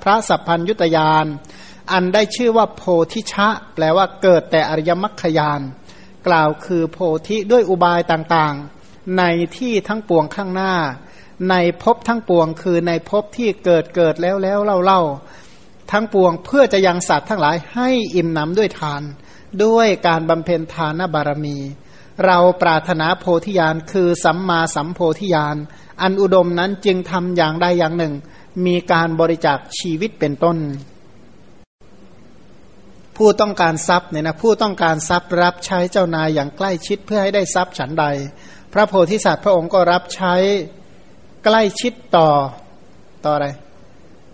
[0.02, 1.26] พระสัพพัญยุตยาน
[1.92, 5.60] อันได้ชื่อว่าโพธิชะ แปลว่าเกิดแต่อริยมรรคยาน
[6.26, 9.22] กล่าวคือโพธิด้วยอุบายต่างๆ ใน
[9.56, 10.74] ที่ทั้งปวงข้างหน้า
[11.50, 15.02] ในภพทั้งปวงคือในภพที่เกิดเกิดแล้วแล้วเล่าเล่า
[15.90, 19.02] ทั้งปวงเพื่อจะยังสัตว์ทั้งหลายให้อิ่มหนำด้วยทาน
[19.64, 21.56] ด้วยการบำเพ็ญทานบารมี
[22.26, 25.56] เราปรารถนาโพธิญาณคือสัมมาสัมโพธิญาณ
[26.02, 28.14] อันอุดมนั้นจึงทำอย่างใดอย่างหนึ่ง
[28.66, 30.56] มีการบริจาคชีวิตเป็นต้น
[33.18, 38.04] ผู้ต้องการทรัพย์เนี่ยนะผู้ต้องการทรัพย์รับใช้เจ้านายอย่างใกล้ชิดเพื่อให้ได้ทรัพย์ฉันใด
[38.72, 40.34] พระโพธิสัตว์พระองค์ก็รับใช้
[41.44, 42.30] ใกล้ชิดต่อ
[43.24, 43.48] ต่ออะไร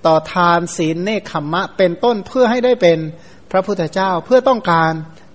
[0.07, 2.99] ต่อทานศีลเนคขมมะ เป็นต้นเพื่อให้ได้เป็น
[3.51, 4.92] พระพุทธเจ้าเพื่อต้องการ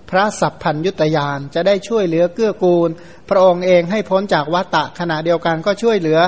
[0.09, 2.89] พระสัพพัญยุตยานจะได้ช่วยเหลือเกื้อกูล
[3.29, 6.19] พระองค์เองให้พ้นจากวัตตะขณะเดียวกันก็ช่วยเหลือ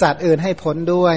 [0.00, 1.16] สัตว์อื่นให้พ้นด้วย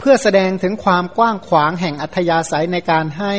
[0.00, 3.34] เพื่อแสดงถึงความกว้างขวางแห่งอัธยาศัยในการให้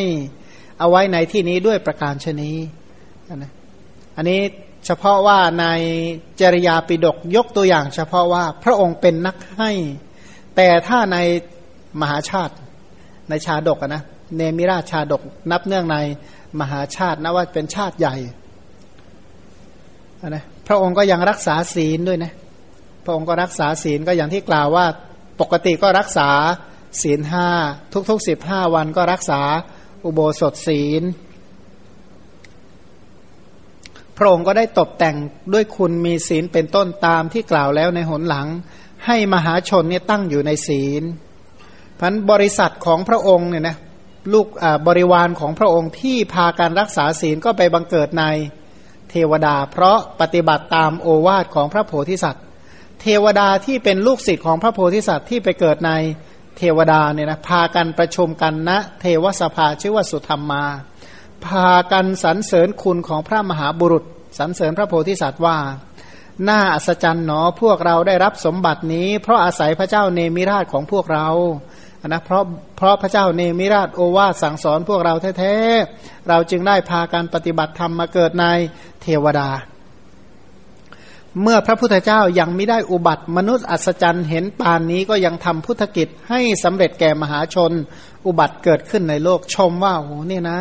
[0.80, 2.52] เอาไว้ในที่นี้ด้วยประการชนี
[3.36, 3.52] นะ
[4.18, 4.42] อันนี้
[4.86, 5.66] เฉพาะว่าใน
[6.42, 9.72] จริยาปิดกยกตัวอย่าง เฉพาะว่าพระองค์เป็นนักให้
[10.56, 11.18] แต่ถ้าใน
[12.02, 12.54] มหาชาติ
[13.30, 14.04] ในชาดกนะ
[14.36, 15.22] เนมิราชชาดก
[15.52, 15.98] นับเนื่องใน
[16.60, 18.16] มหาชาตินะว่าเป็นชาติใหญ่
[20.30, 22.32] นะพระองค์ก็ยังรักษาศีลด้วยนะ
[23.06, 24.86] พระองค์ก็รักษาศีลก็อย่างที่กล่าวว่า
[25.42, 26.30] ปกติก็รักษา
[27.02, 27.50] ศีลห้า
[28.10, 29.42] ทุกๆสิบห้าวันก็รักษา
[30.06, 31.04] อุโบสถศีล
[34.18, 35.16] พระองค์ก็ได้ตกแต่ง
[35.54, 38.48] ด้วยคุณมีศีลเป็นต้นตามที่กล่าวแล้วในหนหลัง
[39.06, 41.04] ให้มหาชนเนี่ยตั้งอยู่ในศีล
[42.00, 43.78] พันบริษัทของพระองค์เนี่ยนะ
[44.34, 44.48] ลูก
[44.88, 48.26] บริวารของพระองค์ที่พาการรักษาศีลก็ไปบังเกิดใน
[49.10, 52.46] เทวดา เพราะปฏิบัติตามโอวาทของพระโพธิสัตว์
[53.02, 55.92] เทวดาที่เป็นลูกศิษย์ของพระโพธิสัตว์ที่ไปเกิดใน
[56.58, 60.64] เทวดาเนี่ยนะพากันประชุมกันณนะเทวสภาชื่อว่าสุธรรมมา
[61.46, 64.04] พากันสรรเสริญคุณของพระมหาบุรุษ
[64.38, 65.58] สรรเสริญพระโพธิสัตว์ว่า
[66.48, 71.28] น่าอัศจรรย์หนอพวกเราได้รับสมบัตินี้ เพราะอาศัยพระเจ้าเนมิราชของพวกเรา
[72.08, 72.44] นะเพราะ
[72.78, 78.46] เพราะพระเจ้าเนมิราชโอวาสสั่งสอนพวกเราแท้ๆ เราจึงได้พาการปฏิบัติธรรมมาเกิดใน
[79.02, 79.50] เทวดา
[81.42, 87.72] เมื่อพระพุทธเจ้ายังไม่ได้อุบัติ มนุษย์อัศจรรย์เห็นปานนี้ก็ยังทำพุทธกิจให้สำเร็จแก่มหาชน
[88.26, 90.60] อุบัติเกิดขึ้นในโลกชมว่าโอ้เนี่ยนะ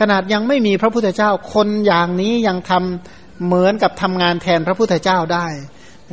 [0.00, 5.46] ขนาดยังไม่มีพระพุทธเจ้าคนอย่างนี้ยังทำเหมือนกับทำงานแทนพระพุทธเจ้าได้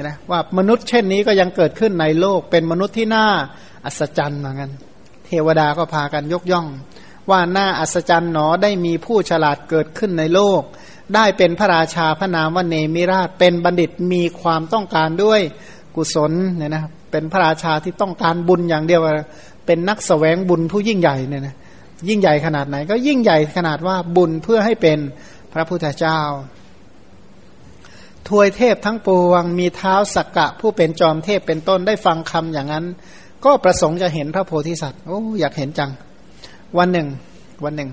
[0.01, 3.25] นะว่ามนุษย์เช่นนี้ก็ยังเกิดขึ้นในโลกเป็นมนุษย์ที่น่า
[3.85, 4.71] อัศจรรย์เหมือนกัน
[5.25, 6.67] เทวดาก็พากันยกย่อง
[7.29, 10.61] ว่าน่าอัศจรรย์หนอได้มีผู้ฉลาดเกิดขึ้นในโลก
[11.15, 15.41] ได้เป็นพระราชาพระนามว่าเนมิราชเป็นบัณฑิตมีความต้องการด้วย
[15.95, 19.01] กุศลเนี่ยนะเป็นพระราชาที่ต้องการบุญอย่างเดียว
[19.65, 21.55] เป็นนักสแสวงบุญผู้ยิ่งใหญ่เนี่ยนะ
[22.09, 24.99] ยิ่งใหญ่ขนาดไหน ก็ยิ่งใหญ่ขนาดว่าบุญเพื่อให้เป็น
[25.53, 26.21] พระพุทธเจ้า
[28.27, 32.85] ทวยเทพทั้งปวงมีเท้าสักกะ ผู้เป็นจอมเทพเป็นต้นได้ฟังคำอย่างนั้น
[33.45, 35.91] ก็ประสงค์จะเห็นพระโพธิสัตว์โอ้อยากเห็นจัง
[36.77, 37.07] วันหนึ่ง
[37.63, 37.89] วันหนึ่ง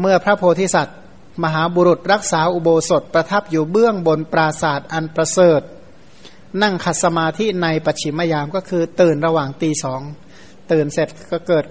[0.00, 0.96] เมื่อพระโพธิสัตว์
[1.42, 5.60] มหาบุรุษรักษาอุโบสถประทับอยู่เบื้องบนปราศาสตร์อันประเสริฐ
[6.62, 10.00] นั่งขัดสมาธิในปัจฉิมยามก็คือตื่นระหว่างตีสอง
[10.72, 11.64] ตื่นเสร็จก็เกิด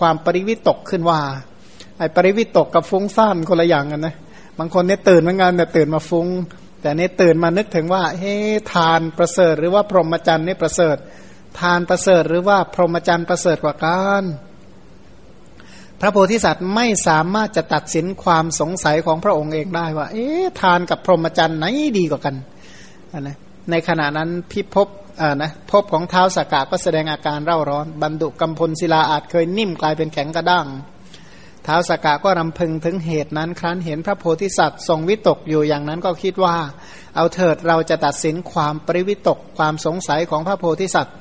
[0.00, 1.20] ความปริวิตกขึ้นว่า
[1.98, 4.14] ไอ้ปริวิตกกับฟุ้งซ่านคนละอย่างกันนะ
[4.58, 6.28] บางคนเนี่ยตื่นเมือนกันแต่ตื่นมาฟุง้ง
[6.80, 8.36] แต่เนี่ยตื่นมานึกถึงว่าเฮ้
[8.72, 10.96] ทานประเสริฐ หรือว่าพรหมจรรย์นี่ประเสริฐ
[11.60, 14.22] ทานประเสริฐหรือว่าพรหมจรรย์ประเสริฐกว่ากัน
[16.04, 21.66] ระโพธิสัตว์ไม่สามารถจะตัดสินความสงสัยของพระองค์เองได้ว่า เอ๊ะทานกับพรหมจรรย์ไหน
[21.98, 22.34] ดีกว่ากัน
[23.20, 23.36] นะ
[23.70, 24.88] ในขณะนั้นพิภพ
[25.20, 30.66] อ่านะภพของเท้าสกกะก็แสดงอาการเร่าร้อน บรรดุกำพลศิลาอาจเคยนิ่มกลายเป็นแข็งกระด้าง
[31.66, 36.56] ท้าวสกกะก็รำพึงถึงเหตุนั้น ครั้นเห็นพระโพธิสัตว์ทรงวิตกอยู่อย่างนั้นก็คิดว่า
[37.16, 41.14] เอาเถิดเราจะตัดสินความปริวิตกความสงสัยของพระโพธิสัตว์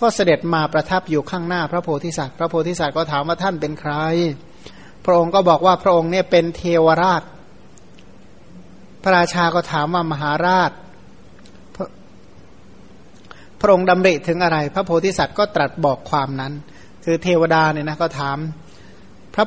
[0.00, 3.92] ก็เสด็จมาประทับอยู่ข้างหน้าพระโพธิสัตว์ พระโพธิสัตว์ก็ถามว่าท่านเป็นใคร
[5.04, 7.22] พระองค์ก็บอกว่าพระองค์เนี่ยเป็นเทวราช
[9.02, 10.72] พระราชาก็ถามว่ามหาราช
[13.60, 16.52] พระองค์ดำริถึงอะไร พระโพธิสัตว์ก็ตรัสบอกความนั้น
[17.04, 18.38] คือเทวดาเนี่ยนะก็ถาม
[19.34, 19.46] พระ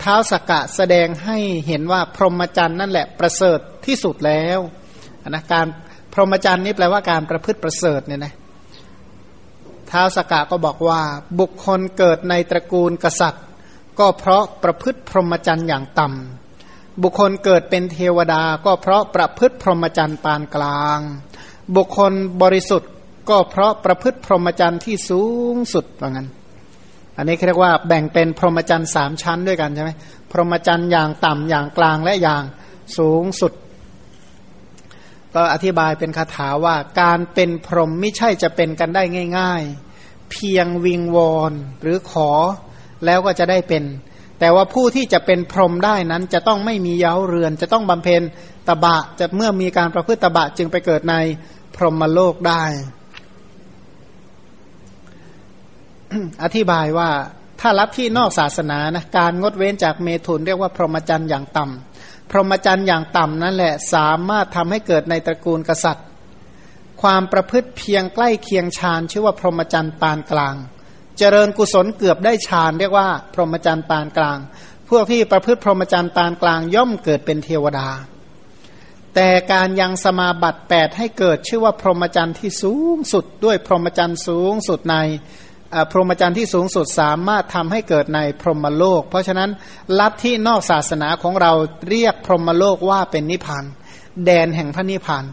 [0.00, 4.58] เท้าสกกะแสดงให้เห็นว่าพรหมจรรย์นั่นแหละประเสริฐที่สุดแล้ว
[5.28, 5.66] นะการ
[6.12, 11.00] พรหมจรรย์นี้แปลว่าการประพฤติประเสริฐเนี่ยนะเท้าวสกกะก็บอกว่า
[11.40, 13.44] บุคคลเกิดในตระกูลกษัตริย์
[13.98, 21.00] ก็เพราะประพฤติพรหมจรรย์อย่างต่ำบุคคลเกิดเป็นเทวดาก็เพราะประพฤติพรหมจรรย์ปานกลาง
[21.76, 22.90] บุคคลบริสุทธิ์
[23.30, 25.22] ก็เพราะประพฤติพรหมจรรย์ที่สู
[25.54, 26.28] งสุดว่างั้น
[27.16, 29.90] อันนี้เรียกว่าแบ่งเป็นพรหมจรรย์สามชั้นด้วยกันใช่ไหม
[30.30, 32.42] พรหมจรรย์อย่างต่ำอย่างกลางและอย่าง
[32.98, 33.52] สูงสุด
[35.38, 39.02] ก็อธิบายเป็นคาถาว่าการเป็นพรหมไม่ใช่จะเป็นกันได้
[39.38, 39.62] ง่าย
[39.96, 42.30] ๆ เพียงวิงวอนหรือขอ
[43.04, 43.84] แล้วก็จะได้เป็น
[44.40, 48.22] แต่ว่าผู้ที่จะเป็นพรหมได้นั้นจะต้องไม่มีเย้าเรือน จะต้องบำเพ็ญ
[48.68, 51.14] ตบะจะเมื่อมีการประพฤติตบะจึงไปเกิดใน
[51.76, 52.64] พรหมโลกได้
[56.42, 57.10] อธิบายว่า
[57.60, 66.06] ถ้ารับที่นอกศาสนานะการงดเว้นจากเมถุนเรียกว่าพรหมจรรย์อย่างต่ำ พรหมจรรย์อย่างต่ำนั่นแหละสามารถทำให้เกิดในตระกูลกษัตริย์
[67.02, 70.54] ความประพฤติเพียงใกล้เคียงฌานชื่อว่าพรหมจรรย์ปานกลาง
[71.18, 74.38] เจริญกุศลเกือบได้ฌานเรียกว่า พรหมจรรย์ปานกลาง
[74.88, 77.88] พวกที่ประพฤติพรหมจรรย์ปานกลางย่อมเกิดเป็นเทวดา
[79.14, 84.96] แต่การยังสมาบัติ8ให้เกิดชื่อว่าพรหมจรรย์ที่สูงสุดด้วยพรหมจรรย์สูงสุดใน
[85.90, 89.50] พรหมจรรย์ที่สูงสุดสามารถทำให้เกิดในพรหมโลก เพราะฉะนั้น
[89.98, 91.52] ลัทธินอกศาสนาของเรา
[91.88, 93.64] เรียกพรหมโลกว่าเป็นนิพพาน
[94.24, 95.24] แดนแห่งพระนิพพาน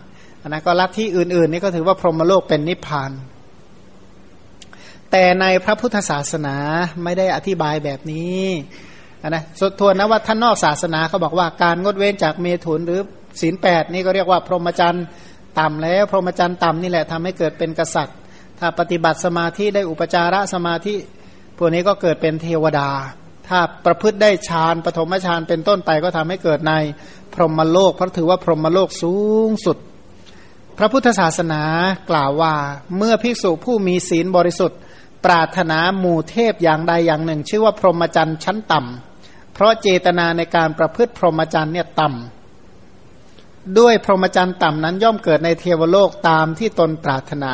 [0.47, 3.11] นะก็ลัทธิอื่นๆนี่ก็ถือว่าพรหมโลกเป็นนิพพาน
[5.11, 6.55] แต่ในพระพุทธศาสนา
[7.03, 8.43] ไม่ได้อธิบายแบบนี้
[9.29, 12.99] นะสุดทวนนะว่าท่านนอกศาสนาเขาบอกว่าการงดเว้นจากเมถุนหรือ
[13.41, 15.05] ศีลแปดนี่ก็เรียกว่าพรหมจรรย์
[15.59, 18.17] ต่ำแล้ว พรหมจรรย์ต่ำนี่แหละทำให้เกิดเป็นกษัตริย์
[18.59, 20.95] ถ้าปฏิบัติสมาธิได้อุปจารสมาธิ
[21.57, 22.89] พวกนี้ก็เกิดเป็นเทวดา
[23.47, 26.73] ถ้าประพฤติได้ฌานปฐมฌานเป็นต้นไปก็ทำให้เกิดใน
[27.33, 29.15] พรหมโลก เพราะถือว่าพรหมโลกสู
[29.49, 29.77] งสุด
[30.77, 31.61] พระพุทธศาสนา
[32.09, 32.53] กล่าวว่า
[32.97, 34.79] เมื่อภิกษุผู้มีศีลบริสุทธิ์
[35.25, 47.53] ปรารถนาหมู่เทพอย่างใดอย่างหนึ่ง ชื่อว่าพรหมจรรย์ชั้นต่ำเพราะเจตนาในการประพฤติพรหมจรรย์เนี่ยต่ำด้วยพรหมจรรย์ต่ำนั้นย่อมเกิดในเทวโลกตามที่ตนปรารถนา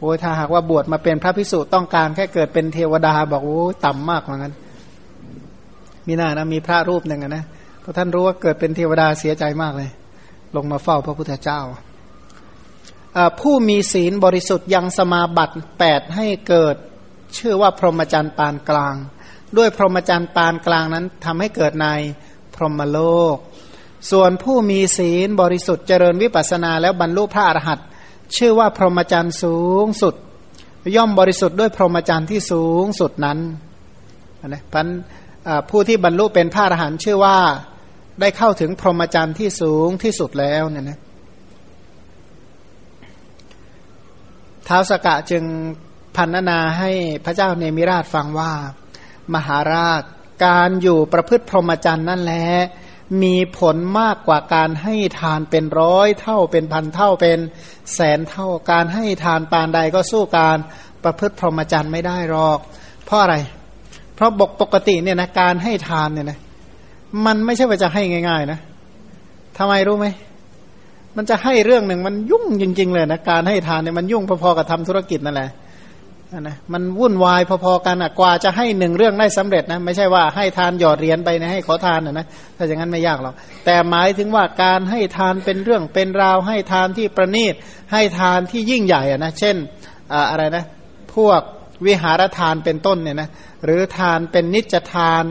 [0.00, 4.52] โอ้ยถ้าหากว่าบวชมาเป็นพระพิสุต้องการแค่เกิดเป็นเทวดาบอกโอ้ต่ำมากเหมือนกัน
[6.06, 7.44] มีหน้านะมีพระรูปหนึ่งนะ
[7.82, 9.90] พราะท่านรู้ว่าเกิดเป็นเทวดาเสียใจมากเลย
[10.56, 11.60] ลงมาเฝ้าพระพุทธเจ้า
[13.40, 16.76] ผู้มีศีลบริสุทธิ์ยังสมาบัติแปดให้เกิด
[17.38, 18.94] ชื่อว่าพรหมจรรย์ปานกลาง
[19.56, 21.86] ด้วยพรหมจรรย์ปานกลางนั้นทำให้เกิดใน
[22.54, 22.98] พรหมโล
[23.34, 23.36] ก
[24.10, 27.86] ส่วนผู้มีศีลบริสุทธิ์เจริญวิปัสนาแล้วบรรลุพระอรหันต์
[28.36, 30.14] ชื่อว่าพรหมจรรย์สูงสุด
[30.96, 33.38] ย่อมบริสุทธิ์ด้วยพรหมจรรย์ที่สูงสุดนั้น
[34.48, 34.86] นะพัน
[35.70, 37.36] ผู้ที่บรรลุเป็นพระอรหันต์ชื่อว่า
[38.20, 40.98] ได้เข้าถึงพรหมจรรย์ที่สูงที่สุดแล้วเนี่ยนะ
[44.66, 45.44] ท้าวสกะจึง
[46.16, 46.90] พันนาให้
[47.24, 48.52] พระเจ้าเนมิราชฟังว่า
[49.34, 50.02] มหาราช
[50.44, 52.46] การอยู่ประพฤติพรหมจรรย์นั่นแหละ
[53.22, 57.38] มีผลมากกว่าการให้ทานเป็นร้อยเท่าเป็นพันเท่าเป็น
[57.94, 60.56] แสนเท่าการให้ทานปานใดก็สู้การ
[61.04, 62.58] ประพฤติพรหมจรรย์ไม่ได้หรอก
[63.04, 63.36] เพราะอะไร
[64.14, 66.38] เพราะบกปกติเนี่ยนะการให้ทานเนี่ยนะ
[67.26, 68.58] มันไม่ใช่ว่าจะให้ง่าย ๆ นะ
[69.58, 70.06] ทำไมรู้ไหม
[71.16, 75.50] มันจะให้เรื่องหนึ่งมันยุ่งจริง ๆ เลยนะการให้ทานเนี่ยมันยุ่งพอๆกับทำธุรกิจนั่นแหละ
[76.36, 87.54] นะมันวุ่นวายพอๆกันอะกว่าจะให้หนึ่งเรื่องได้สำเร็จนะไม่ใช่ว่าให้ทานหยอดเหรียญไปนะให้ขอทานนะนะถ้าอย่างนั้นไม่ยากหรอกแต่หมายถึงว่าการให้ทานเป็นเรื่องเป็นราวให้ทานที่ประณีต
[87.92, 89.56] ให้ทานที่ยิ่งใหญ่อะนะเช่น
[90.30, 90.64] อะไรนะ
[91.14, 91.40] พวก
[91.86, 93.28] วิหารทานเป็นต้นเนี่ยนะ
[93.64, 95.24] หรือทานเป็นนิจทาน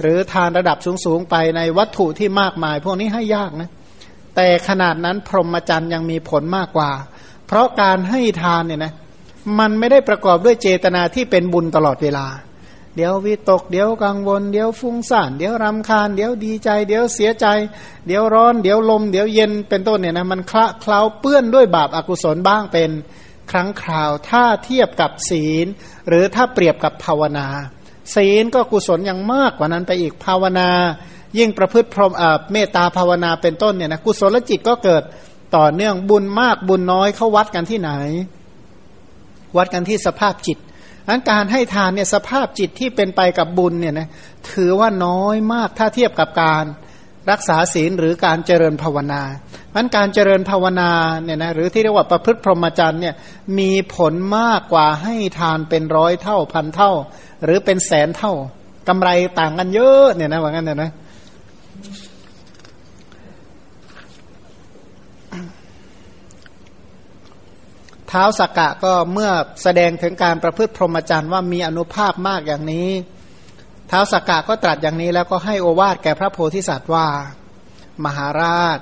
[0.00, 3.70] หรือทานระดับสูงๆไปในวัตถุที่มากมาย พวกนี้ให้ยากนะ
[4.36, 6.90] แต่ขนาดนั้นพรหมจรรย์ยังมีผลมากกว่า
[7.46, 8.92] เพราะการให้ทานเนี่ยนะ
[9.58, 12.26] มันไม่ได้ประกอบด้วยเจตนาที่เป็นบุญตลอดเวลา
[12.96, 17.46] เดี๋ยววิตก เดี๋ยวกังวล เดี๋ยวฟุ้งซ่าน เดี๋ยวรำคาญ เดี๋ยวดีใจ เดี๋ยวเสียใจ
[18.06, 22.90] เดี๋ยวร้อน เดี๋ยวลม เดี๋ยวเย็น เป็นต้นเนี่ยนะ มันคละเคล้าเปื้อนด้วยบาปอากุศลบ้างเป็น
[23.50, 25.66] ครั้งคราว ถ้าเทียบกับศีล
[26.08, 27.46] หรือถ้าเปรียบกับภาวนา
[28.14, 30.68] ศีลก็กุศลยังมากกว่านั้นไปอีกภาวนา
[31.38, 32.12] ยิ่งประพฤติพรหม
[32.52, 35.02] เมตตาภาวนาเป็นต้นเนี่ยนะกุศลจิตก็เกิด
[35.56, 37.90] ต่อเนื่องบุญมากบุญน้อยเขาวัดกันที่ไหน
[39.56, 40.58] วัดกันที่สภาพจิต
[41.08, 44.08] อันการให้ทานเนี่ยสภาพจิตที่เป็นไปกับบุญเนี่ยนะ
[44.50, 46.64] ถือว่าน้อยมากถ้าเทียบกับการ
[47.30, 49.22] รักษาศีลหรือการเจริญภาวนา
[49.74, 50.90] อันการเจริญภาวนา
[51.24, 53.14] เนี่ยนะหรือที่เรียกว่าประพฤติพรหมจรรย์เนี่ย
[53.58, 56.92] มีผลมากกว่าให้ทานเป็นร้อยเท่าพันเท่า
[57.44, 58.32] หรือเป็นแสนเท่า
[58.88, 59.08] กำไร
[59.40, 60.90] ต่างกันเยอะเนี่ยนะว่างั้นเนี่ยนะ
[68.12, 69.30] ท้าวสักกะก็เมื่อ
[69.62, 72.90] แสดงถึงการประพฤติพรหมจรรย์ว่ามีอนุภาพมากอย่างนี้
[73.88, 77.06] เท้าสักกะก็ตรัสอย่างนี้แล้วก็ให้โอวาทแก่พระโพธิสัตว์ว่า
[78.04, 78.78] มหาราช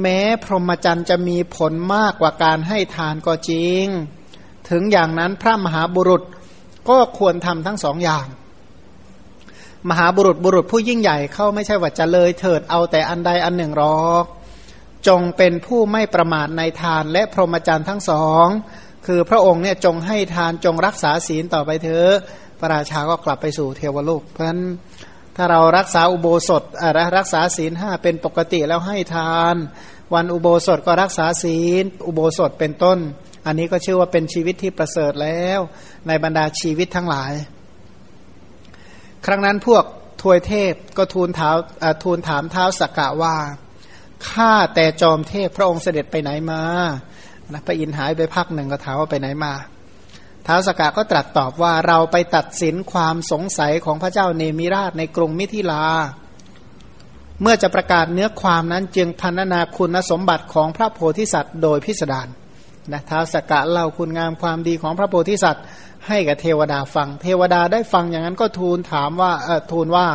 [0.00, 3.86] แม้พรหมจรรย์จะมีผลมากกว่าการให้ทานก็จริง
[4.70, 6.22] ถึงอย่างนั้นพระมหาบุรุษ
[6.88, 8.26] ก็ควรทำทั้งสองอย่าง
[9.88, 14.24] มหาบุรุษบุรุษผู้ยิ่งใหญ่เขาไม่ใช่ว่าจะเลยเถิดเอาแต่อันใดอันหนึ่งหรอก
[15.08, 18.46] จงเป็นผู้ไม่ประมาทในทานและพรหมจรรย์ทั้งสอง
[19.06, 22.12] คือพระองค์เนี่ยจงให้ทานจงรักษาศีลต่อไปเถอะ
[22.58, 24.62] พระราชาก็กลับไปสู่เทวโลก เพราะฉะนั้น
[25.36, 26.62] ถ้าเรารักษาอุโบสถ
[27.18, 29.54] รักษาศีลห้าเป็นปกติแล้วให้ทาน
[30.14, 32.98] วันอุโบสถก็รักษาศีล อุโบสถเป็นต้น
[33.46, 35.60] อันนี้ก็ชื่อว่าเป็นชีวิตที่ประเสริฐแล้ว
[36.06, 37.32] ในบรรดาชีวิตทั้งหลาย
[39.26, 39.84] ครั้งนั้นพวก
[40.22, 41.56] ทวยเทพก็ทูลถาม
[42.04, 43.36] ทูลถามเท้าสักกะว่า
[44.30, 46.62] ข้าแต่จอมเทพพระองค์เสด็จไปไหนมา
[47.52, 49.52] นะพระอินทร์หายไปพักหนึ่งก็ถามว่าไปไหนมา
[50.46, 55.82] ท้าวสกาก็ตรัสตอบว่าเราไปตัดสินความสงสัยของพระเจ้าเนมิราชในกรุงมิถิลา
[57.42, 62.28] เมื่อจะประกาศเนื้อความนั้นจึงพันนาคุณสมบัติของพระโพธิสัตว์โดยพิสดาร
[62.92, 65.64] นะท้าวสกะเล่าคุณงามความดีของพระโพธิสัตว์
[66.08, 70.06] ให้กับเทวดาฟัง เทวดาได้ฟังอย่างนั้นก็ทูลถามว่าเออทูลว่า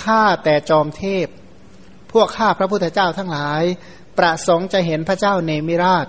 [0.00, 1.26] ข้าแต่จอมเทพ
[2.14, 3.62] พวกข้าพระพุทธเจ้าทั้งหลาย
[4.18, 6.06] ประสงค์จะเห็นพระเจ้าเนมิราช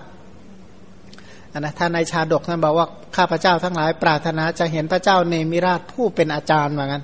[1.52, 7.04] นนะท่านในชาดกท่านบอกว่าข้าพระเจ้าทั้งหลาย ปรารถนาจะเห็นพระเจ้าเนมิราชผู้เป็นอาจารย์เหมือนกัน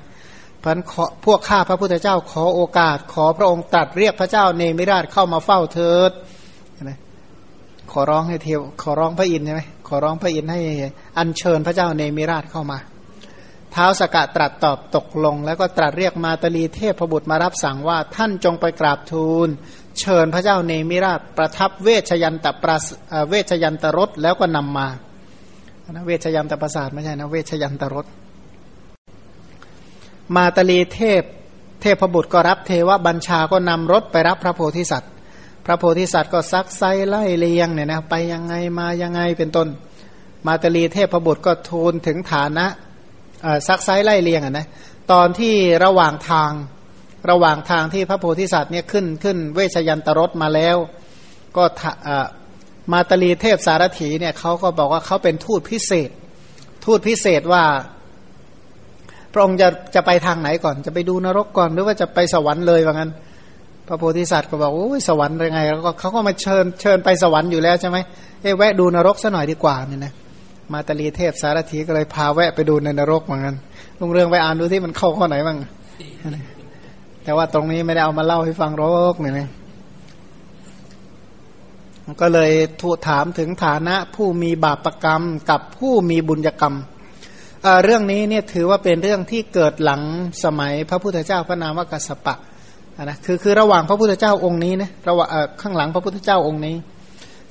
[0.59, 6.11] เพราะพวกข้าพระพุทธเจ้าขอโอกาส ขอพระองค์ตรัสเรียกพระเจ้าเนมิราชเข้ามาเฝ้าเถิด
[6.83, 6.99] นะ
[7.91, 10.59] ขอร้องให้เทวขอร้องพระอินทร์ใช่ไหมขอร้องพระอินทร์ให้
[11.17, 12.77] อัญเชิญพระเจ้าเนมิราชเข้ามา
[13.75, 19.47] ท้าสกะตรัสตอบตกลง แล้วก็ตรัสเรียกมาตลีเทพพบุตรมารับสั่งว่าท่านจงไปกราบทูล
[19.99, 22.77] เชิญพระเจ้าเนมิราชประทับเวชยันตประ
[23.29, 24.87] เวชยันตรสแล้วก็นำมา
[25.91, 28.05] นะเวชยันตประสาทไม่ใช่นะเวชยันตรส
[30.35, 31.23] มาตลีเทพ
[31.81, 35.11] เทพบุตรก็รับเทวบัญชาก็นำรถไปรับพระโพธิสัตว์
[35.65, 39.67] พระโพธิสัตว์ก็ซักไซไล่เลียงเนี่ยนะไปยังไงมายังไงเป็นต้น
[40.45, 42.65] มาตลีเทพบุตรก็ทูลถึงฐานะ
[43.67, 44.67] ซักไซไล่เลียงอะนะ
[45.11, 45.53] ตอนที่
[45.85, 46.51] ระหว่างทาง
[47.31, 50.77] ระหว่างทางที่พระโพธิสัตว์เนี่ยขึ้นขึ้นเวชยันตรสมาแล้ว
[51.57, 51.63] ก็
[52.91, 56.09] มาตลีเทพสารถีเนี่ยเขาก็บอกว่าเขาเป็นทูตพิเศษ
[56.85, 57.63] ทูตพิเศษว่า
[59.33, 63.11] พระองค์จะจะไปทางไหนก่อน จะไปดูนรกก่อนหรือว่าจะไปสวรรค์เลยว่างั้น
[63.87, 67.97] พระโพธิสัตว์ก็บอกโอ้ยสวรรค์ยังไง แล้วก็เขาก็มาเชิญเชิญไปสวรรค์อยู่แล้วใช่ไหม
[68.41, 70.13] เอ้แวะดูนรกซะหน่อยดีกว่าเนี่ยนะ
[70.73, 73.55] มาตลีเทพสารถีก็เลยพาแวะไปดูในนรกเหมือนกัน
[73.99, 75.57] ลุงเรื่องไปอ่านดูที่มันเข้าข้อไหนบ้าง
[77.23, 79.49] แต่ว่าตรงนี้ไม่ได้เอามาเล่าให้ฟังรกเนี่ยนะ
[82.21, 82.51] ก็เลย
[82.81, 86.75] ทูถามถึงฐานะผู้มีบาปรกรรมกับผู้มีบุญกรรม
[87.83, 90.01] เรื่องนี้เนี่ยถือว่าเป็นเรื่องที่เกิดหลัง
[90.43, 92.35] สมัยพระพุทธเจ้าพระนามวกัสปะ
[93.03, 95.27] นะคือคือระหว่างพระพุทธเจ้าองค์นี้นะระหว่าง
[95.61, 96.75] ข้างหลังพระพุทธเจ้าองค์นี้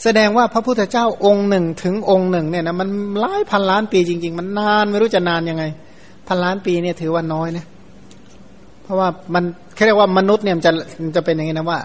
[0.02, 2.88] แสดงว่าพระพุทธเจ้าองค์หนึ่งถึงองค์หนึ่งเนี่ยนะมัน
[3.20, 5.64] หลายพันล้านปีจริง ๆ มันนานไม่รู้จะนานยังไง
[6.28, 7.64] พันล้านปีเนี่ยถือว่าน้อยนะ
[8.82, 9.44] เพราะว่ามัน
[9.86, 10.72] เรียกว่ามนุษย์เนี่ยจะ
[11.16, 11.80] จะเป็นอย่างนี้นะว่า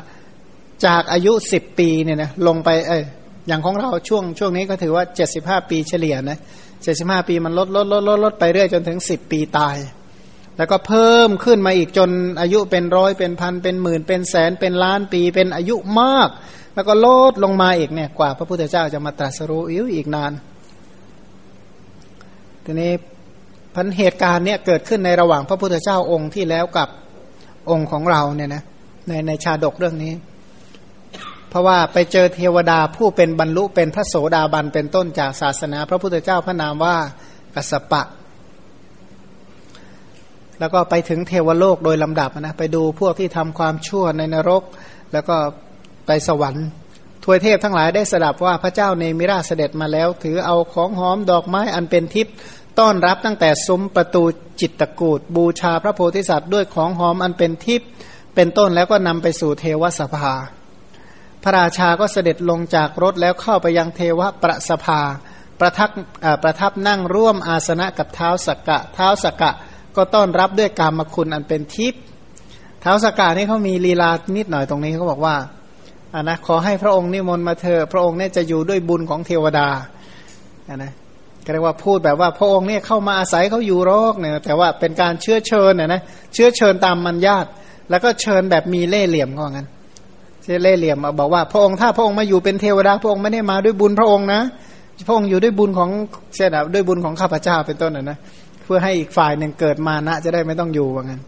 [0.85, 3.03] จากอายุสิบปีเนี่ยนะลงไปเออ
[3.47, 6.37] อย่างของเราช่วงช่วงนี้ก็ถือว่าเจ็ดสิบห้าปีเฉลี่ยนะ
[6.83, 9.75] เจ็ดสิบห้าปีมันลดลดลดลดลดไปเรื่อยจนถึงสิบปีตาย
[10.57, 12.09] แล้วก็เพิ่มขึ้นมาอีกจน
[12.41, 16.29] อายุเป็นร้อยเป็นพันเป็นหมื่นเป็นแสนเป็นล้านปีเป็นอายุมาก
[16.75, 20.33] แล้วก็ลดลงมาอีกเนี่ยกว่าพระพุทธเจ้าจะมาตรัสรู้อิวอีกนาน
[22.65, 22.91] ทีนี้
[23.75, 26.89] พันเหตุการณ์เนี่ยเกิดขึ้นในระหว่างพระพุทธเจ้าองค์ที่แล้วกับ
[27.69, 28.63] องค์ของเราเนี่ยนะ
[29.07, 30.13] ในในชาดกเรื่องนี้
[31.49, 36.95] เพราะว่าไปเจอเทวดาผู้เป็นบรรลุเป็นพระโสดาบันเป็นต้นจากศาสนา พระพุทธเจ้าพระนามว่า
[37.55, 38.01] กัสปะ
[40.59, 44.63] แล้วก็ไปถึงเทวโลกโดยลำดับนะไปดูพวกที่ทำความชั่วในนรก
[45.13, 45.35] แล้วก็
[46.07, 46.67] ไปสวรรค์
[47.23, 52.33] ทวยเทพทั้งหลายได้สดับว่าพระเจ้าเนมิราเสด็จมาแล้ว ถือเอาของหอมดอกไม้อันเป็นทิพย์
[52.79, 54.23] ต้อนรับตั้งแต่ซุ้มประตู
[54.61, 57.89] จิตตกูดบูชาพระโพธิสัตว์ด้วยของหอมอันเป็นทิพย์
[58.35, 60.33] เป็นต้นแล้วก็นำไปสู่เทวสภา
[61.43, 65.01] พระราชาก็เสด็จลงจากรถแล้วเข้าไปยังเทวประสภา
[65.59, 65.89] ประทับ
[66.43, 69.51] ประทับนั่งร่วมอาสนะกับเท้าสกกะ เท้าสกกะ
[69.97, 72.01] ก็ต้อนรับด้วยกามคุณอันเป็นทิพย์
[72.81, 75.35] เท้าสกกะนี่เขามีลีลานิดหน่อยตรงนี้เขาบอกว่า
[76.13, 79.67] อ่านะขอให้พระองค์นิมนต์มาเถอะพระองค์เนี่ยจะอยู่ด้วยบุญของเทวดา
[80.67, 80.93] อ่านะ
[81.45, 86.01] ก็เรียกว่าพูดแบบว่าพระองค์เนี่ยเข้ามาอาศัยเขาอยู่รอกเนี่ยแต่ว่าเป็นการเชื้อเชิญเนี่ยนะ
[86.33, 87.45] เชื้อเชิญตามมัญญาต
[87.89, 89.67] แล้วก็เชิญแบบมีเล่เหลี่ยมก็งั้น
[90.45, 94.41] เเล่เหลี่ยมบอกว่า พระองค์ถ้าพระองค์มาอยู่เป็นเทวดาพระองค์ไม่ได้มาด้วยบุญพระองค์นะ
[95.07, 95.89] พระองค์อยู่ด้วยบุญของ
[96.35, 98.17] เช่นด้วยบุญของข้าพเจ้าเป็นต้นนะนะ
[98.65, 101.21] เพื่อให้อีกฝ่ายหนึ่งเกิดมานะจะได้ไม่ต้องอยู่ว่างั้น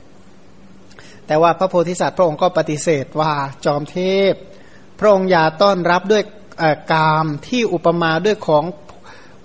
[1.27, 3.33] แต่ว่าพระโพธิสัตว์พระองค์ก็ปฏิเสธว่า
[3.65, 3.97] จอมเท
[4.31, 4.33] พ
[4.99, 6.23] พระองค์อย่าต้อนรับด้วย
[6.93, 8.65] กามที่อุปมาด้วยของ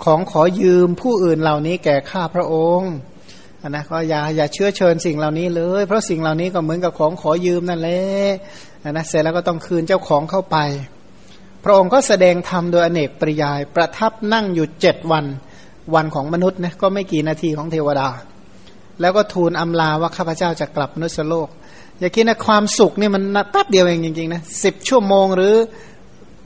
[0.04, 2.92] ของขอยืมผู้อื่นเหล่านี้แก่ข้าพระองค์
[3.68, 8.00] นะก็อย่าอย่าเชื้อเชิญสิ่งเหล่านี้เลย เพราะสิ่งเหล่านี้ก็เหมือนกับของขอยืมนั่นแหละ
[8.90, 10.56] นะเสร็จแล้วก็ต้องคืนเจ้าของเข้าไป
[11.64, 15.24] พระองค์ก็แสดงธรรมโดยอเนกปริยาย ประทับนั่งอยู่เจ็ดวัน
[15.94, 18.08] วันของมนุษย์นะก็ไม่กี่นาทีของเทวดา
[19.00, 21.48] แล้วก็ทูลอำลาว่าข้าพเจ้าจะกลับมนุษยโลก
[22.00, 25.54] อย่าคิดนะความสุขนี่มันแป๊บเดียวเองจริงๆนะสิบชั่วโมงหรือ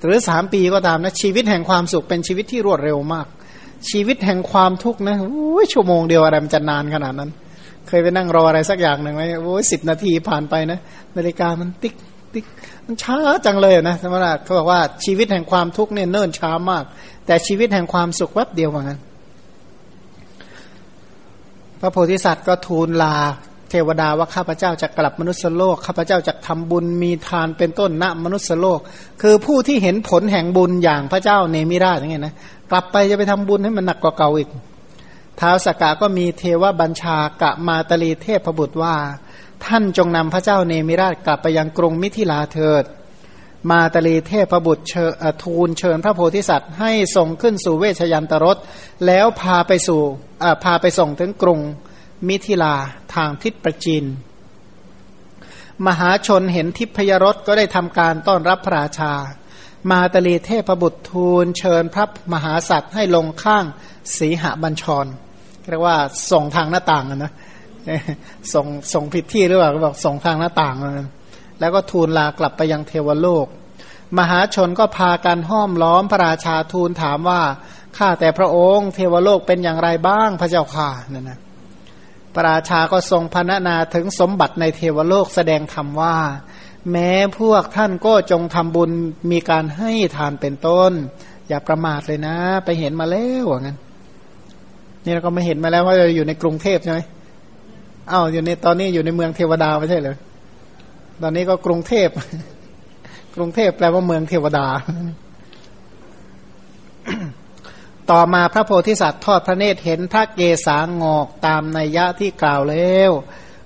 [0.04, 3.26] หรือสามปีก็ตามนะชีวิตแห่งความสุขเป็นชีวิตที่รวดเร็วมาก
[3.90, 5.16] ชีวิตแห่งความทุกข์นะ
[5.72, 7.30] ชั่วโมงเดียวอะไรมันจะนานขนาดนั้น
[7.88, 10.78] เคยไปนั่งรออะไรสักอย่างหนึ่งไหมโอ้ยสิบนาทีผ่านไปนะ
[11.16, 11.94] นาฬิกามันติ๊ก
[12.34, 12.44] ติ๊ก
[12.86, 16.84] มันช้าจังเลยนะสมมติเขาบอกว่าชีวิตแห่งความทุกข์เนี่ยเนิ่นช้ามาก
[17.26, 18.98] แต่ชีวิตแห่งความสุขแวบเดียวเหมือนกัน
[21.86, 23.16] พระโพธิสัตว์ก็ทูลลา
[23.70, 28.80] เทวดาว่าข้าพเจ้าจะกลับมนุษยโลกข้าพเจ้าจะทำบุญมีทานเป็นต้นณมนุษยโลก
[29.22, 32.34] คือผู้ที่เห็นผลแห่งบุญอย่างพระเจ้าเนมิราชอย่างเงี้ยนะ
[32.70, 34.48] กลับไปจะไปทำบุญให้มันหนักกว่าเก่าอีก
[35.40, 38.94] ท้าวสกกะก็มีเทวบัญชากะมาตลีเทพบุตรว่า
[39.64, 42.84] ท่านจงนำพระเจ้าเนมิราชกลับไปยังกรุงมิถิลาเถิด
[43.70, 45.04] มาตลีเทพบุตรเชิ
[45.42, 48.56] ทูลเชิญพระโพธิสัตว์ให้ส่งขึ้นสู่เวชยันตรส
[49.06, 50.00] แล้วพาไปสู่
[50.64, 51.60] พาไปส่งถึงกรุง
[52.28, 52.74] มิถิลา
[53.14, 54.04] ทางทิศประจิน
[55.86, 59.12] มหาชนเห็นทิพยรสก็ได้ทำการต้อนรับพระราชา
[59.90, 63.64] มาตลีเทพบุตรทูลเชิญพระมหาสัตว์ให้ลงข้าง
[64.16, 65.06] สีหบัญชร
[65.70, 65.96] เรียกว่า
[66.30, 67.32] ส่งทางหน้าต่างนะ
[68.54, 70.74] ส่งส่งผิดที่หรือเปล่าก็บอกส่งทางหน้าต่าง
[71.60, 73.46] แล้วก็ทูลลากลับไปยังเทวโลก
[74.18, 77.42] มหาชนก็พากันห้อมล้อมพระราชาทูลถามว่า
[77.96, 81.38] ข้าแต่พระองค์เทวโลกเป็นอย่างไรบ้างพระเจ้าค่ะนั่นนะ
[82.34, 86.16] พระราชาก็ทรงพรรณนาถึงสมบัติในเทวโลกแสดงธรรมว่า
[86.90, 88.90] แม้พวกท่านก็จงทำบุญ
[89.30, 90.92] มีการให้ทานเป็นต้น
[91.48, 93.78] อย่าประมาทเลยนะ ไปเห็นมาแล้วงั้น
[95.04, 97.00] นี่เราก็ไม่เห็นมาแล้วว่าเราอยู่ในกรุงเทพใช่ไหม
[98.10, 100.16] อ้าวอยู่ในตอนนี้อยู่ในเมืองเทวดาไม่ใช่เหรอ
[101.22, 102.08] ตอนนี้ก็กรุงเทพ
[103.36, 104.66] กรุงเทพแปลว่าเมืองเทวดา
[108.10, 113.10] ต่อมาพระโพธิสัตว์ทอดพระเนตรเห็นพระเกศางอกตามนัยยะที่กล่าวแล้ว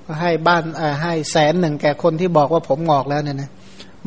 [0.07, 0.64] ก็ให้บ้าน
[1.03, 3.51] ให้แสนหนึ่งแก่คนที่บอกว่าผมงอกแล้วเนี่ยนะ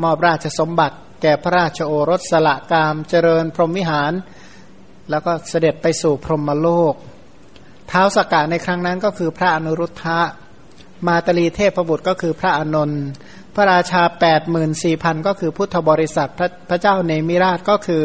[0.01, 4.13] มอบราชสมบัติแก่พระราชโอรสสละกามเจริญพรหมวิหาร
[5.09, 6.93] แล้วก็เสด็จไปสู่พรหมโลก
[7.87, 10.21] เท้าสกกะในครั้งนั้นก็คือพระอนุรุทธะ
[11.07, 13.03] มาตลีเทพบุตรก็คือพระอนนท์
[13.55, 18.03] พระราชาแปดหมื่นสี่พันก็คือพุทธบริษัทพระพระเจ้าเนมิราชก็คือ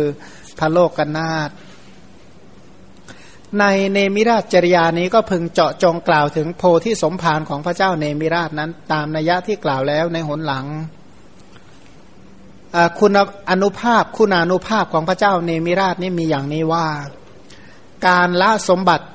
[0.59, 1.51] พระโลกกนาถ
[3.61, 10.67] ในเนมิราชจริยานี้ก็พึงเจาะจงกล่าวถึงโพธิสมภารของพระเจ้าเนมิราชนั้น ตามนัยยะที่กล่าวแล้วในหนหลัง
[12.99, 13.17] คุณ
[13.51, 16.87] อนุภาพคุณานุภาพของพระเจ้าเนมิราชนี่มีอย่างนี้ว่า
[18.09, 19.07] การละสมบัติ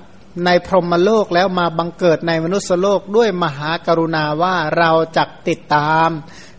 [0.46, 6.10] ในพรหมโลกแล้วมาบังเกิดในมนุษยโลกด้วยมหากรุณาว่าเราจักติดตาม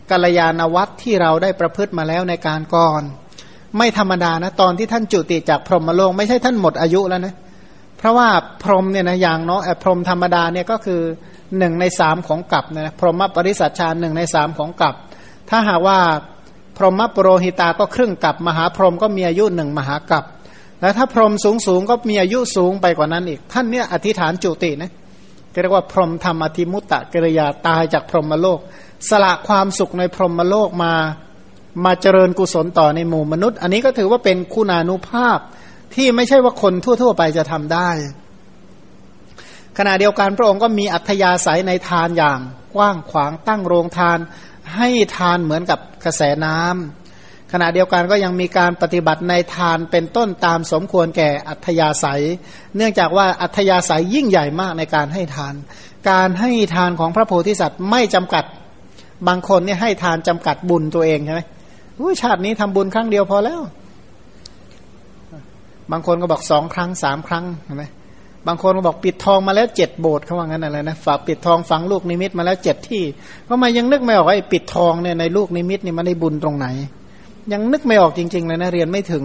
[0.09, 3.03] กัลยาณวัตรที่เราได้ประพฤติมาแล้วในการก่อน
[3.77, 7.35] ไม่ธรรมดานะตอนที่ท่านจุติจากพรหมโลกไม่ใช่ท่านหมดอายุแล้วนะ
[7.97, 8.29] เพราะว่า
[8.63, 11.01] พรหมเนี่ยนะอย่างเนาะพรหมธรรมดาเนี่ยก็คือ
[11.57, 14.95] หนึ่งในสามของกัปนะพรหมปริสัชชาหนึ่งในสามของกัป
[15.49, 15.99] ถ้าหากว่า
[16.77, 20.23] พรหมปรโรหิตาก็ครึ่งกับ มหาพรหมก็มีอายุหนึ่งมหากัป
[20.81, 24.91] แล้วถ้าพรหมสูงสูงก็มีอายุสูงไปกว่านั้นอีก ท่านเนี่ยอธิษฐานจุตินะ
[25.61, 28.59] เรียกว่าพรหมธรรมอธิมุตตะกิริยาตายจากพรหมโลก
[29.09, 30.93] สละความสุขในพรหมโลกมา
[31.85, 35.39] มาเจริญกุศลต่อในหมู่มนุษย์ อันนี้ก็ถือว่าเป็นคุณานุภาพ
[35.95, 37.89] ที่ไม่ใช่ว่าคนทั่ว ๆ ไปจะทำได้
[39.77, 42.39] ขณะเดียวกันพระองค์ก็มีอัธยาศัยในทานอย่าง
[42.75, 44.19] กว้างขวางตั้งโรงทาน
[44.75, 47.04] ให้ทานเหมือนกับกระแสน้ำ
[47.57, 52.21] ขณะเดียวกันก็ยังมีการปฏิบัติในทานเป็นต้นตามสมควรแก่อัธยาศัย
[52.75, 55.55] เนื่องจากว่าอัธยาศัยยิ่งใหญ่มากในการให้ทาน
[56.09, 58.43] การให้ทานของพระโพธิสัตว์ไม่จำกัด
[59.27, 61.41] บางคนเนี่ยให้ทานจำกัดบุญตัวเองใช่ไหม
[62.21, 63.61] ชาตินี้ทำบุญครั้งเดียวพอแล้ว
[65.91, 67.83] บางคนก็บอกสองครั้งสามครั้งใช่ไหม
[68.47, 73.03] บางคนก็บอกปิดทองมาแล้วเจ็ดโบสถ์เขาว่างั้นอะไรนะฝากปิดทองฝังลูกนิมิตมาแล้วเจ็ดที่
[73.47, 76.67] ก็มายังนึกไม่ออกไอ้ปิดทองเนี่ยในลูกนิมิตนี่มันได้บุญตรงไหน
[77.53, 79.23] ยังนึกไม่ออกจริงๆเลยนะเรียนไม่ถึง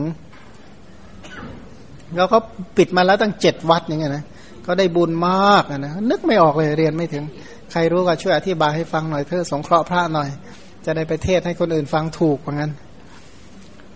[2.15, 2.41] แล้วเขา
[2.77, 4.25] ปิดมาแล้วตั้งเจ็ดวัดอย่างเงี้ยนะ
[4.67, 7.25] ก็ได้บุญมากนะนึกไม่ออกเลยเรียนไม่ถึง
[7.73, 10.29] ใครรู้ก็ช่วยอธิบายให้ฟังหน่อยเธอสงเคราะห์พระหน่อย
[10.85, 12.71] จะได้ไปเทศให้คนอื่นฟังถูกเหมือนกัน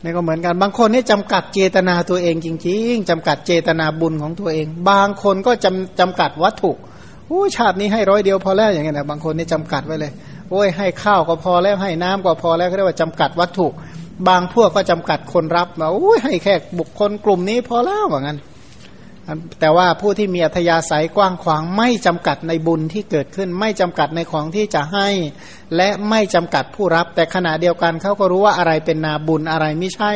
[0.03, 6.73] นี่ก็เหมือนกันบางคนนี่จำกัดเจตนาตัวเองจริง ๆจำกัดเจตนาบุญของตัวเอง บางคนก็จำจำกัดวัตถุ
[7.29, 10.13] โอ้ชาตินี้ให้ร้อยเดียวพอแล้วอย่างเงี้ยนะบางคนนี่จำกัดไว้เลย
[10.51, 13.67] โอ้ยให้ข้าวก็พอแล้วให้น้ำก็พอแล้วเขาเรียกว่าจำกัดวัตถุ
[14.29, 18.39] บางพวกก็จำกัดคนรับมาโอ้ยให้แค่บุคคลกลุ่มนี้พอแล้วว่างั้น
[19.61, 25.09] แต่ว่าผู้ที่มีอัธยาศัยกว้างขวางไม่จำกัดในบุญที่เกิดขึ้น ไม่จำกัดในของที่จะให้
[25.77, 30.13] และไม่จำกัดผู้รับ แต่ขณะเดียวกันเขาก็รู้ว่าอะไรเป็นนาบุญอะไรไม่ใช่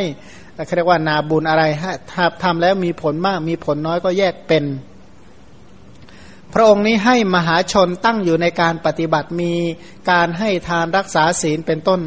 [0.55, 1.64] แต่เขาเรียกว่านาบุญอะไร
[2.12, 4.64] ถ้าทำแล้วมีผลมากมีผลน้อยก็แยกเป็น
[6.55, 9.53] พระองค์นี้ให้มหาชนตั้งอยู่ในการปฏิบัติมี
[10.11, 12.01] การให้ทานรักษาศีลเป็นต้น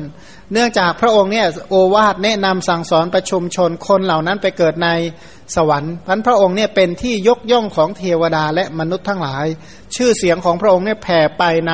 [0.53, 4.89] เนื่องจากพระองค์เนี่ยโอวาทแนะนำสั่งสอนประชุมชนคนเหล่านั้นไปเกิดใน
[5.55, 9.45] สวรรค์พันพระองค์เนี่ยเป็นที่ยกย่องของเทวดาและมนุษย์ทั้งหลาย
[9.95, 11.73] ชื่อเสียงของพระองค์เนี่ยแผ่ไปใน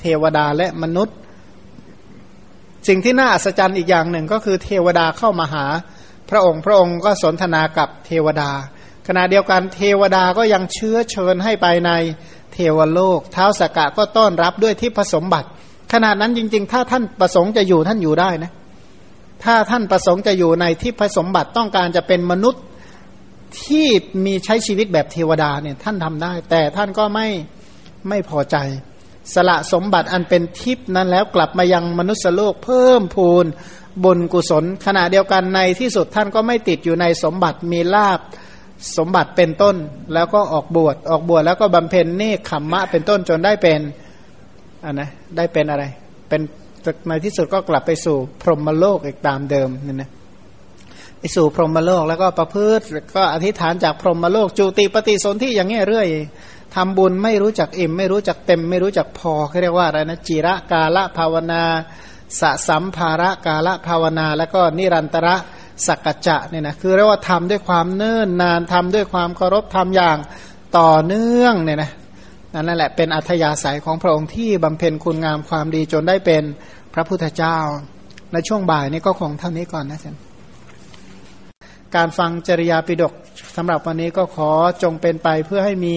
[0.00, 1.16] เทวดาและมนุษย์
[2.88, 5.66] สิ่งที่น่าอัศจรรย์อีกอย่างหนึ่งก็คือเทวดาเข้ามาหา
[6.30, 8.50] พระองค์พระองค์ก็สนทนากับเทวดา
[9.06, 11.90] ขณะเดียวกันเทวดาก็ยังเชื้อเชิญให้ไปใน
[12.52, 15.48] เทวโลก เท้าสกกะก็ต้อนรับด้วยที่ผสมบัติ
[15.92, 18.52] ขนาดนั้นจริง ๆ ถ้าท่านประสงค์จะอยู่ท่านอยู่ได้นะ
[19.44, 22.62] ถ้าท่านประสงค์จะอยู่ในที่ผสมบัติต้องการจะเป็นมนุษย์
[23.62, 23.86] ที่
[24.24, 27.26] มีใช้ชีวิตแบบเทวดาเนี่ยท่านทำได้ แต่ท่านก็ไม่
[28.08, 28.56] ไม่พอใจ
[29.34, 33.46] สละสมบัติอันเป็นทิพนั้นแล้วกลับมายังมนุษยโลกเพิ่มพูน
[34.04, 38.20] บุญกุศล ขณะเดียวกันในที่สุดท่านก็ไม่ติดอยู่ในสมบัติมีลาบ
[38.96, 39.76] สมบัติเป็นต้น
[40.14, 43.80] แล้วก็ออกบวชออกบวชแล้วก็บำเพ็ญเนคขมมะเป็นต้นจนได้เป็น
[44.84, 45.84] อันนะได้เป็นอะไร
[46.28, 46.40] เป็น
[47.08, 50.10] ในที่สุดก็กลับไปสู่พรหมโลกอีกตามเดิมนี่นะ
[51.18, 52.84] ไปสู่พรหมโลกแล้วก็ประพฤติ
[53.16, 56.08] ก็อธิษฐานจากพรหมโลกจุติปฏิสนธิอย่างเงี้ยเรื่อย
[56.74, 61.62] ทำบุญไม่รู้จักอิ่ม ไม่รู้จักเต็ม ไม่รู้จักพอเขาเรียกว่าอะไรนะจิระกาละภาวนา
[62.40, 65.36] สะสัมภาระกาละภาวนา แล้วก็นิรันตระ
[65.86, 70.18] สักกจะเนี่ยนะคือเรียกว่าทำด้วยความเนิ่นนานทำด้วยความเคารพทำอย่าง
[70.78, 71.90] ต่อเนื่องเนี่ยนะ
[72.62, 76.42] นั่นแหละเป็นอัธยาศัยของพระองค์ที่บำเพ็ญคุณงามความดีจนได้เป็น
[76.94, 77.58] พระพุทธเจ้า
[78.32, 80.16] ในช่วงบ่ายนี้ก็คงเท่านี้ก่อนนะท่าน
[81.96, 83.12] การฟังจริยาปิดก
[83.56, 84.50] สำหรับวันนี้ก็ขอ
[84.82, 85.96] จงเป็นไปเพื่อให้มี